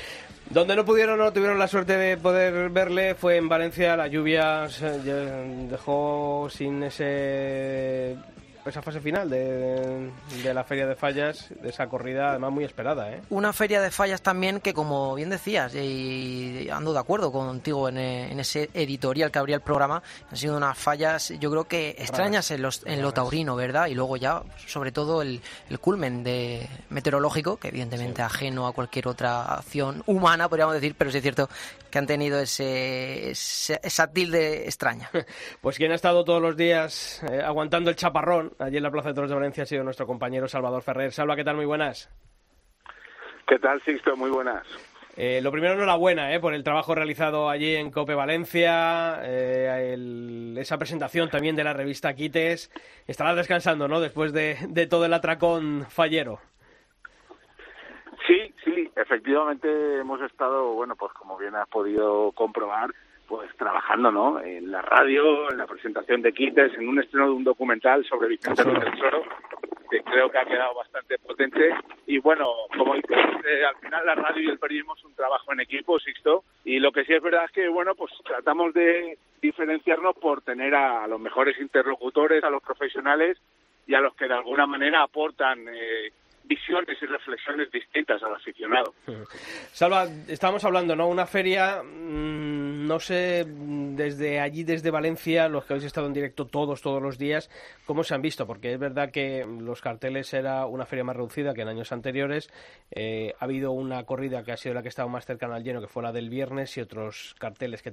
[0.51, 3.97] Donde no pudieron o no tuvieron la suerte de poder verle fue en Valencia.
[3.97, 4.67] La lluvia
[5.69, 8.17] dejó sin ese
[8.69, 10.11] esa fase final de,
[10.43, 13.21] de la Feria de Fallas, de esa corrida, además muy esperada, ¿eh?
[13.31, 17.99] Una feria de fallas también que, como bien decías, y ando de acuerdo contigo en,
[17.99, 22.51] en ese editorial que abría el programa, han sido unas fallas, yo creo que extrañas
[22.51, 23.87] en, los, en lo taurino, ¿verdad?
[23.89, 25.41] Y luego ya, sobre todo, el,
[25.71, 31.11] el culmen de meteorológico, que evidentemente ajeno a cualquier otra acción humana, podríamos decir, pero
[31.11, 31.49] sí es cierto
[31.91, 35.11] que han tenido ese, ese- esa tilde extraña.
[35.61, 39.09] Pues quien ha estado todos los días eh, aguantando el chaparrón allí en la Plaza
[39.09, 41.13] de Toros de Valencia ha sido nuestro compañero Salvador Ferrer.
[41.13, 41.57] Salva, ¿qué tal?
[41.57, 42.11] Muy buenas.
[43.47, 44.17] ¿Qué tal, Sixto?
[44.17, 44.67] Muy buenas.
[45.17, 50.57] Eh, lo primero, enhorabuena eh, por el trabajo realizado allí en Cope Valencia, eh, el-
[50.59, 52.71] esa presentación también de la revista Quites.
[53.07, 53.99] Estarás descansando, ¿no?
[54.01, 56.39] Después de, de todo el atracón fallero.
[58.29, 62.91] Sí, sí, efectivamente hemos estado, bueno, pues como bien has podido comprobar,
[63.29, 64.41] pues trabajando, ¿no?
[64.41, 68.29] En la radio, en la presentación de Quites, en un estreno de un documental sobre
[68.29, 69.23] Vicente del Toro,
[69.91, 71.71] que creo que ha quedado bastante potente.
[72.07, 75.53] Y bueno, como dices, eh, al final la radio y el periodismo es un trabajo
[75.53, 79.19] en equipo, Sixto, y lo que sí es verdad es que, bueno, pues tratamos de
[79.43, 83.37] diferenciarnos por tener a los mejores interlocutores, a los profesionales
[83.87, 86.13] y a los que de alguna manera aportan eh,
[86.49, 88.95] visiones y reflexiones distintas al aficionado.
[89.73, 91.07] Salva, estábamos hablando, ¿no?
[91.09, 96.47] Una feria, mm, no sé, desde allí, desde Valencia, los que habéis estado en directo
[96.47, 97.51] todos, todos los días,
[97.85, 98.47] ¿cómo se han visto?
[98.47, 102.51] Porque es verdad que los carteles era una feria más reducida que en años anteriores.
[102.91, 105.65] Eh, ha habido una corrida que ha sido la que ha estado más cercana al
[105.65, 107.93] lleno, que fue la del viernes, y otros carteles que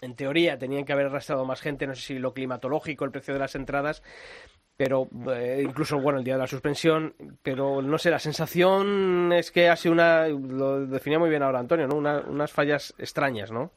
[0.00, 3.34] en teoría tenían que haber arrastrado más gente, no sé si lo climatológico, el precio
[3.34, 4.02] de las entradas,
[4.78, 7.12] pero eh, incluso bueno el día de la suspensión
[7.42, 11.58] pero no sé la sensación es que ha sido una lo definía muy bien ahora
[11.58, 13.70] Antonio no Una- unas fallas extrañas no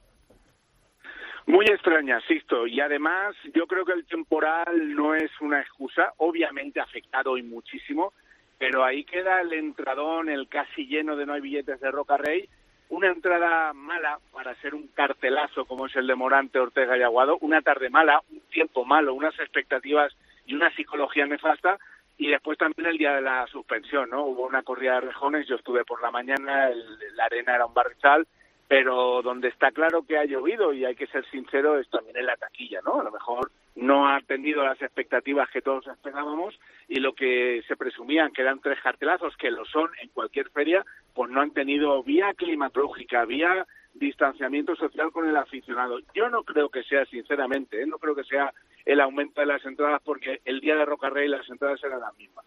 [1.47, 6.79] Muy extraña, Sisto, y además yo creo que el temporal no es una excusa, obviamente
[6.79, 8.13] ha afectado y muchísimo,
[8.59, 12.47] pero ahí queda el entradón, el casi lleno de no hay billetes de Roca Rey,
[12.89, 17.37] una entrada mala para ser un cartelazo como es el de Morante, Ortega y Aguado,
[17.41, 20.13] una tarde mala, un tiempo malo, unas expectativas
[20.45, 21.77] y una psicología nefasta,
[22.17, 24.25] y después también el día de la suspensión, ¿no?
[24.25, 27.73] Hubo una corrida de rejones, yo estuve por la mañana, el- la arena era un
[27.73, 28.27] barrizal,
[28.67, 32.25] pero donde está claro que ha llovido y hay que ser sincero es también en
[32.25, 33.01] la taquilla, ¿no?
[33.01, 37.75] A lo mejor no ha atendido las expectativas que todos esperábamos y lo que se
[37.75, 42.01] presumían que eran tres cartelazos, que lo son en cualquier feria, pues no han tenido
[42.03, 45.99] vía climatológica, vía distanciamiento social con el aficionado.
[46.13, 47.85] Yo no creo que sea, sinceramente, ¿eh?
[47.85, 48.53] no creo que sea
[48.85, 52.15] el aumento de las entradas porque el día de Roca Rey las entradas eran las
[52.17, 52.45] mismas.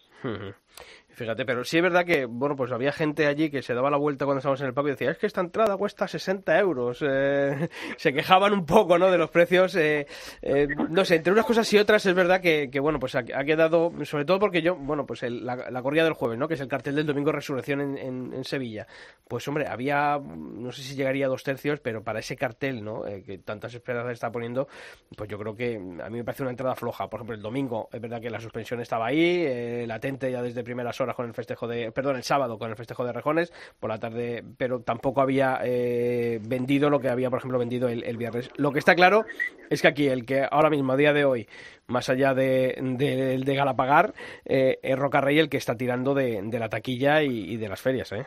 [1.15, 3.95] Fíjate, pero sí es verdad que, bueno, pues había gente allí que se daba la
[3.95, 7.01] vuelta cuando estábamos en el pub y decía, es que esta entrada cuesta 60 euros.
[7.07, 9.75] Eh, se quejaban un poco, ¿no?, de los precios.
[9.77, 10.05] Eh,
[10.41, 13.93] eh, no sé, entre unas cosas y otras es verdad que, bueno, pues ha, quedado,
[14.03, 16.67] sobre todo porque yo, bueno, pues la, la, corrida del jueves, ¿no?, que es el
[16.67, 18.85] cartel del domingo Resurrección en, Sevilla.
[19.25, 23.03] Pues, hombre, había, no sé si llegaría a dos tercios, pero para ese cartel, ¿no?,
[23.25, 24.67] que tantas esperanzas está poniendo,
[25.15, 27.09] pues yo creo que a mí me parece una entrada floja.
[27.09, 30.99] Por ejemplo, el domingo, es verdad que la suspensión estaba ahí, latente ya desde primeras
[30.99, 33.99] horas con el festejo de, perdón, el sábado con el festejo de Rejones, por la
[33.99, 38.49] tarde, pero tampoco había eh, vendido lo que había, por ejemplo, vendido el, viernes.
[38.55, 39.25] Lo que está claro
[39.69, 41.47] es que aquí el que ahora mismo, a día de hoy,
[41.87, 44.13] más allá de, de, de Galapagar,
[44.45, 48.25] eh, es Rocarrey el que está tirando de, la taquilla y, de las ferias, ¿eh?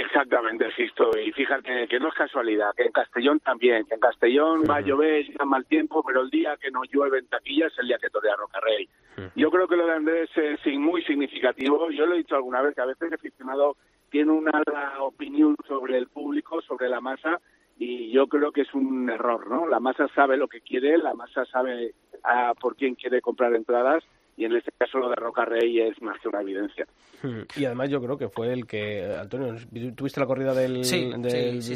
[0.00, 1.10] Exactamente, Sisto.
[1.18, 4.80] Y fíjate que no es casualidad, que en Castellón también, que en Castellón va a
[4.80, 7.98] llover, y mal tiempo, pero el día que no llueve en taquilla es el día
[7.98, 8.88] que torea Rocarrey.
[9.34, 11.90] Yo creo que lo de Andrés es muy significativo.
[11.90, 13.76] Yo lo he dicho alguna vez, que a veces el aficionado
[14.10, 14.62] tiene una
[15.00, 17.40] opinión sobre el público, sobre la masa,
[17.76, 19.66] y yo creo que es un error, ¿no?
[19.66, 24.04] La masa sabe lo que quiere, la masa sabe a por quién quiere comprar entradas,
[24.38, 26.86] y en este caso lo de Roca Rey es más que una evidencia.
[27.22, 27.40] Hmm.
[27.56, 29.56] Y además yo creo que fue el que, Antonio,
[29.96, 30.82] tuviste la corrida del,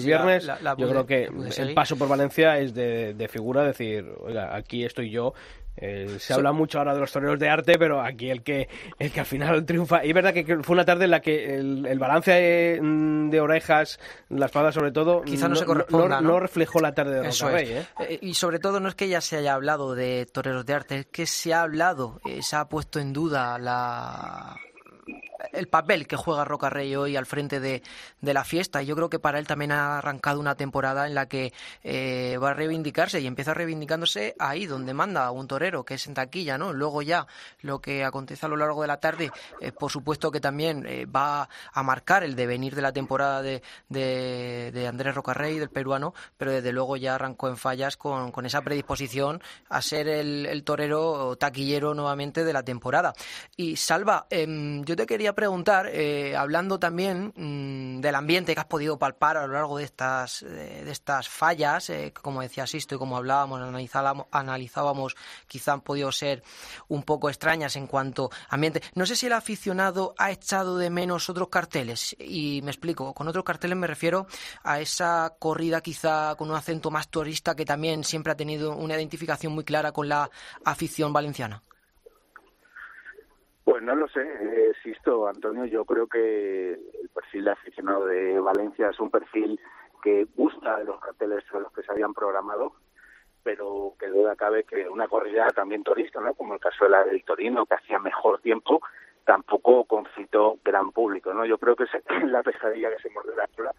[0.05, 0.49] viernes,
[0.79, 5.11] yo creo que el paso por Valencia es de, de figura, decir, oiga, aquí estoy
[5.11, 5.35] yo,
[5.77, 8.69] eh, se habla mucho ahora de los toreros de arte, pero aquí el que
[8.99, 10.05] el que al final triunfa.
[10.05, 13.99] Y es verdad que fue una tarde en la que el, balance mm, de, orejas,
[14.29, 17.87] la espada sobre todo, quizá no, se corresponda, no, reflejó la tarde de Eso ¿eh?
[18.01, 18.19] ¿eh?
[18.21, 21.07] Y sobre todo no es que ya se haya hablado de toreros de arte, es
[21.07, 24.57] que se ha hablado, se ha puesto en duda la
[25.53, 27.83] el papel que juega Roca Rey hoy al frente de,
[28.21, 28.83] la fiesta.
[28.83, 32.51] Yo creo que para él también ha arrancado una temporada en la que eh, va
[32.51, 36.73] a reivindicarse y empieza reivindicándose ahí donde manda un torero, que es en taquilla, ¿no?
[36.73, 37.27] Luego ya
[37.61, 39.31] lo que acontece a lo largo de la tarde,
[39.61, 43.63] eh, por supuesto que también eh, va a marcar el devenir de la temporada de,
[43.89, 48.63] de, Andrés Rocarrey, del peruano, pero desde luego ya arrancó en fallas con, con esa
[48.63, 53.13] predisposición a ser el, el torero taquillero nuevamente de la temporada.
[53.57, 55.42] Y Salva, em, yo te quería preguntar,
[55.87, 60.41] eh, hablando también mm, del ambiente que has podido palpar a lo largo de estas,
[60.41, 65.17] de estas fallas, eh, como decía Sisto y como hablábamos, analizábamos, analizábamos,
[65.47, 66.43] quizá han podido ser
[66.89, 68.83] un poco extrañas en cuanto a ambiente.
[68.95, 73.29] No sé si el aficionado ha echado de menos otros carteles, y me explico, con
[73.29, 74.27] otros carteles me refiero
[74.63, 78.95] a esa corrida quizá con un acento más turista que también siempre ha tenido una
[78.95, 80.31] identificación muy clara con la
[80.65, 81.63] afición valenciana.
[83.65, 84.27] Pues no lo sé,
[84.77, 89.61] insisto, Antonio, yo creo que el perfil de aficionado de Valencia es un perfil
[90.03, 92.75] que gusta de los carteles de los que se habían programado,
[93.45, 96.35] pero que duda cabe que una corrida también turista, ¿no?
[96.35, 98.83] como el caso de la del Torino, que hacía mejor tiempo,
[99.25, 101.33] tampoco concitó gran público.
[101.33, 101.45] ¿no?
[101.45, 101.91] Yo creo que es
[102.31, 103.73] la pesadilla que se muerde la cola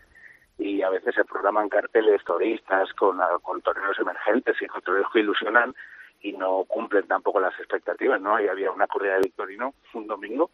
[0.58, 5.20] y a veces se programan carteles turistas con, con toreros emergentes y con toreros que
[5.20, 5.76] ilusionan
[6.24, 8.36] y no cumplen tampoco las expectativas, ¿no?
[8.36, 10.50] Ahí había una corrida de Victorino un domingo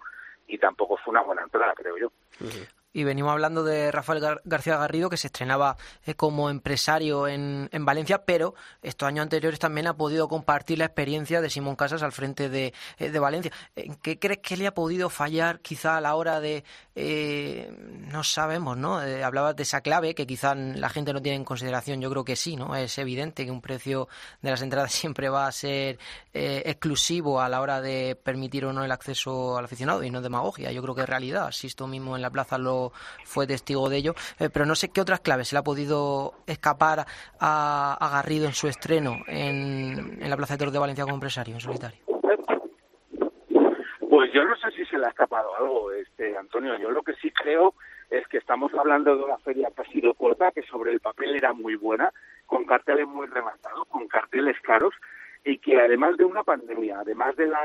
[0.47, 2.11] y tampoco fue una buena entrada, creo yo.
[2.91, 5.77] Y venimos hablando de Rafael García Garrido, que se estrenaba
[6.07, 10.85] eh, como empresario en, en, Valencia, pero estos años anteriores también ha podido compartir la
[10.85, 13.51] experiencia de Simón Casas al frente de, eh, de Valencia.
[13.75, 16.63] ¿En qué crees que le ha podido fallar quizá a la hora de,
[16.95, 17.71] eh,
[18.11, 19.03] no sabemos, ¿no?
[19.03, 22.25] Eh, hablabas de esa clave que quizá la gente no tiene en consideración, yo creo
[22.25, 22.75] que sí, ¿no?
[22.75, 24.07] Es evidente que un precio
[24.41, 25.99] de las entradas siempre va a ser
[26.33, 30.71] exclusivo a la hora de permitir o no el acceso al aficionado y no demagogia,
[30.71, 31.49] yo creo que es realidad.
[31.49, 32.78] esto mismo en la plaza lo
[33.23, 36.33] fue testigo de ello, eh, pero no sé qué otras claves se le ha podido
[36.47, 37.05] escapar
[37.39, 41.61] a, Garrido en su estreno en, la Plaza de Toros de Valencia como empresario en
[41.61, 41.99] solitario.
[44.09, 46.77] Pues yo no sé si se le ha escapado algo, este Antonio.
[46.79, 47.75] Yo lo que sí creo
[48.09, 51.35] es que estamos hablando de una feria que ha sido corta, que sobre el papel
[51.35, 52.11] era muy buena,
[52.45, 54.93] con carteles muy rematados, con carteles caros,
[55.45, 57.61] y que además de una pandemia, además de la,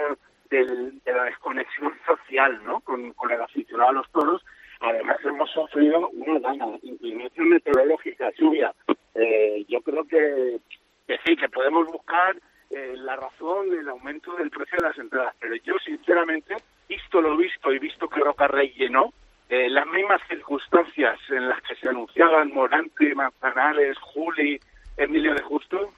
[0.50, 2.80] de la desconexión social ¿no?
[2.80, 4.44] con, con el aficionado a los toros,
[4.84, 8.74] Además hemos sufrido una dana, inclinación meteorológica, lluvia.
[9.14, 10.58] Eh, yo creo que,
[11.06, 12.36] que sí, que podemos buscar
[12.68, 15.34] eh, la razón del aumento del precio de las entradas.
[15.40, 16.56] Pero yo, sinceramente,
[16.86, 19.14] visto lo visto y visto que Roca Rey llenó,
[19.48, 24.60] eh, las mismas circunstancias en las que se anunciaban Morante, Manzanares, Juli,
[24.98, 25.94] Emilio de Justo,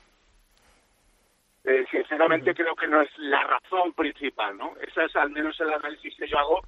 [1.64, 4.74] eh, sinceramente creo que no es la razón principal, ¿no?
[4.86, 6.60] Esa es al menos el análisis que yo hago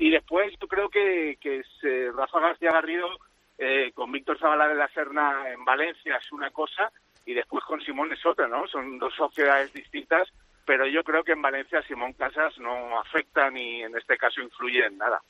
[0.00, 3.06] y después yo creo que, que eh, Rafa García Garrido
[3.58, 6.90] eh, con Víctor Zavala de la Serna en Valencia es una cosa
[7.26, 8.66] y después con Simón es otra, ¿no?
[8.66, 10.26] Son dos sociedades distintas,
[10.64, 14.86] pero yo creo que en Valencia Simón Casas no afecta ni en este caso influye
[14.86, 15.20] en nada.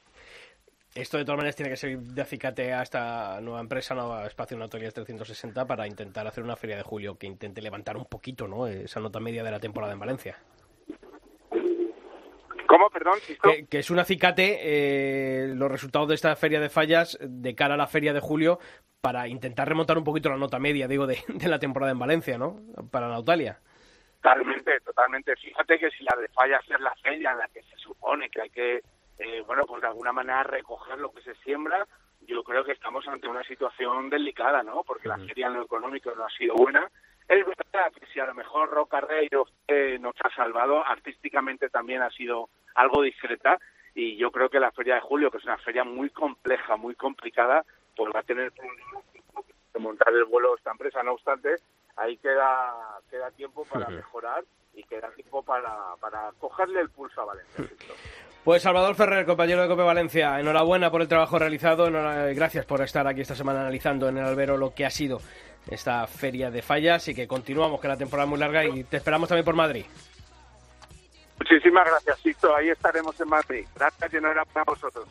[0.95, 4.57] Esto de todas maneras tiene que ser de acicate a esta nueva empresa, Nueva Espacio
[4.57, 8.69] Notorias 360, para intentar hacer una feria de julio que intente levantar un poquito ¿no?
[8.69, 10.39] esa nota media de la temporada en Valencia.
[12.71, 13.19] ¿Cómo, perdón?
[13.69, 17.77] Que, es un acicate eh, los resultados de esta feria de fallas de cara a
[17.77, 18.61] la feria de julio
[19.01, 21.19] para intentar remontar un poquito la nota media, digo, de,
[21.49, 22.61] la temporada en Valencia, ¿no?
[22.93, 23.59] Para Nautalia.
[24.23, 25.35] Totalmente, totalmente.
[25.35, 28.43] Fíjate que si la de fallas es la feria en la que se supone que
[28.43, 28.83] hay que
[29.19, 31.85] eh, bueno, pues de alguna manera recoger lo que se siembra,
[32.21, 34.85] yo creo que estamos ante una situación delicada, ¿no?
[34.85, 36.89] Porque la feria en lo económico no ha sido buena.
[37.29, 39.29] Es verdad que si a lo mejor Roca Rey
[39.69, 43.59] eh, nos ha salvado, artísticamente también ha sido algo discreta
[43.95, 46.95] y yo creo que la feria de julio, que es una feria muy compleja, muy
[46.95, 47.65] complicada,
[47.97, 51.03] pues va a tener que montar el vuelo esta empresa.
[51.03, 51.57] No obstante,
[51.97, 54.45] ahí queda, queda tiempo para mejorar
[54.75, 57.65] y queda tiempo para, para cogerle el pulso a Valencia.
[58.45, 61.91] Pues Salvador Ferrer, compañero de Cope Valencia, enhorabuena por el trabajo realizado,
[62.35, 65.21] gracias por estar aquí esta semana analizando en el albero lo que ha sido
[65.71, 68.97] esta feria de fallas y que continuamos, que la temporada es muy larga y te
[68.97, 69.85] esperamos también por Madrid.
[71.41, 72.55] Muchísimas gracias, Sito.
[72.55, 73.67] Ahí estaremos en Madrid.
[73.75, 75.09] Gracias y enhorabuena para vosotros.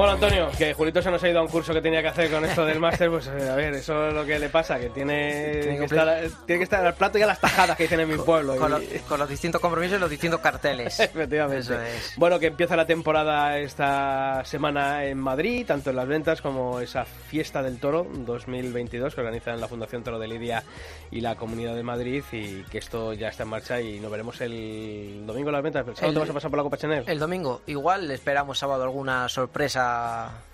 [0.00, 2.30] Bueno, Antonio, que Julito se nos ha ido a un curso que tenía que hacer
[2.30, 4.88] con esto del máster, pues eh, a ver, eso es lo que le pasa, que
[4.88, 8.00] tiene, tiene que, estar, tiene que estar al plato y a las tajadas que dicen
[8.00, 8.56] en mi pueblo.
[8.56, 10.98] Con, los, distintos compromisos y los distintos carteles.
[11.00, 11.74] Efectivamente.
[12.16, 17.04] Bueno, que empieza la temporada esta semana en Madrid, tanto en las ventas como esa
[17.04, 20.64] fiesta del toro 2022 que organizan la Fundación Toro de Lidia
[21.10, 24.40] y la Comunidad de Madrid y que esto ya está en marcha y nos veremos
[24.40, 25.86] el domingo en las ventas.
[25.86, 27.04] ¿El sábado te vas a pasar por la Copa Chanel?
[27.06, 27.60] El domingo.
[27.66, 30.49] Igual esperamos sábado alguna sorpresa la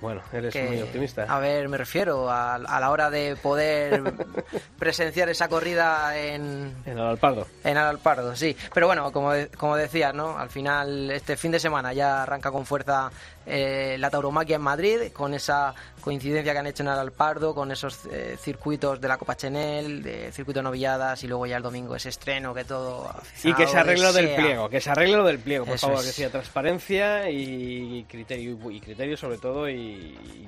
[0.00, 1.24] bueno, eres muy optimista.
[1.24, 4.02] A ver, me refiero a, a la hora de poder
[4.78, 6.74] presenciar esa corrida en...
[6.86, 7.46] En Alalpardo.
[7.64, 8.56] En Alalpardo, sí.
[8.72, 10.38] Pero bueno, como, como decías, ¿no?
[10.38, 13.10] Al final, este fin de semana ya arranca con fuerza
[13.50, 18.00] eh, la tauromaquia en Madrid, con esa coincidencia que han hecho en Alalpardo, con esos
[18.12, 22.10] eh, circuitos de la Copa Chenel, de circuito novilladas, y luego ya el domingo ese
[22.10, 23.10] estreno que todo...
[23.42, 26.04] Y que se arregle lo del pliego, que se arregle lo del pliego, por favor,
[26.04, 29.87] que sea transparencia y criterio, y criterio sobre todo, y,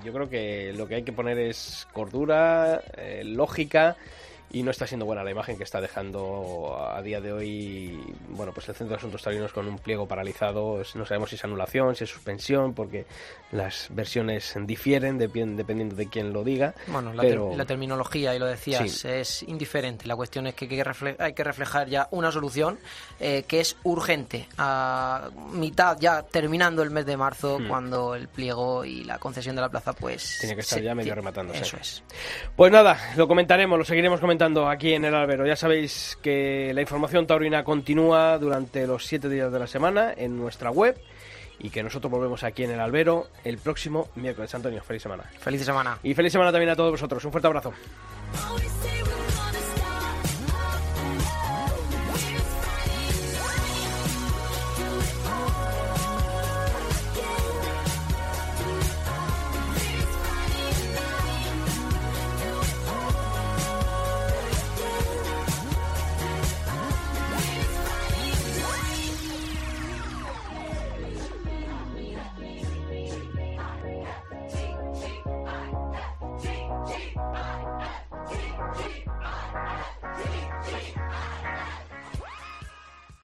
[0.04, 3.96] yo creo que lo que hay que poner es cordura, eh, lógica
[4.50, 8.00] y no está siendo buena la imagen que está dejando a día de hoy.
[8.28, 11.44] Bueno pues el centro de asuntos taurinos con un pliego paralizado no sabemos si es
[11.44, 13.06] anulación si es suspensión porque
[13.52, 19.42] las versiones difieren dependiendo de quién lo diga bueno la, terminología y lo decías es
[19.42, 20.06] indiferente.
[20.06, 20.64] La cuestión es que
[21.18, 22.78] hay que reflejar ya una solución
[23.18, 24.48] eh, que es urgente.
[24.58, 27.68] A mitad ya terminando el mes de marzo hmm.
[27.68, 31.14] cuando el pliego y la concesión de la plaza pues tiene que estar ya medio
[31.14, 31.62] rematándose.
[31.62, 32.02] eso es.
[32.56, 35.46] Pues nada lo comentaremos lo seguiremos comentando aquí en el albero.
[35.46, 40.38] Ya sabéis que la información taurina continúa durante los siete días de la semana en
[40.38, 40.98] nuestra web
[41.58, 44.54] y que nosotros volvemos aquí en el albero el próximo miércoles.
[44.54, 45.24] Antonio, feliz semana.
[45.40, 45.98] Feliz semana.
[46.02, 47.22] Y feliz semana también a todos vosotros.
[47.22, 47.74] Un fuerte abrazo.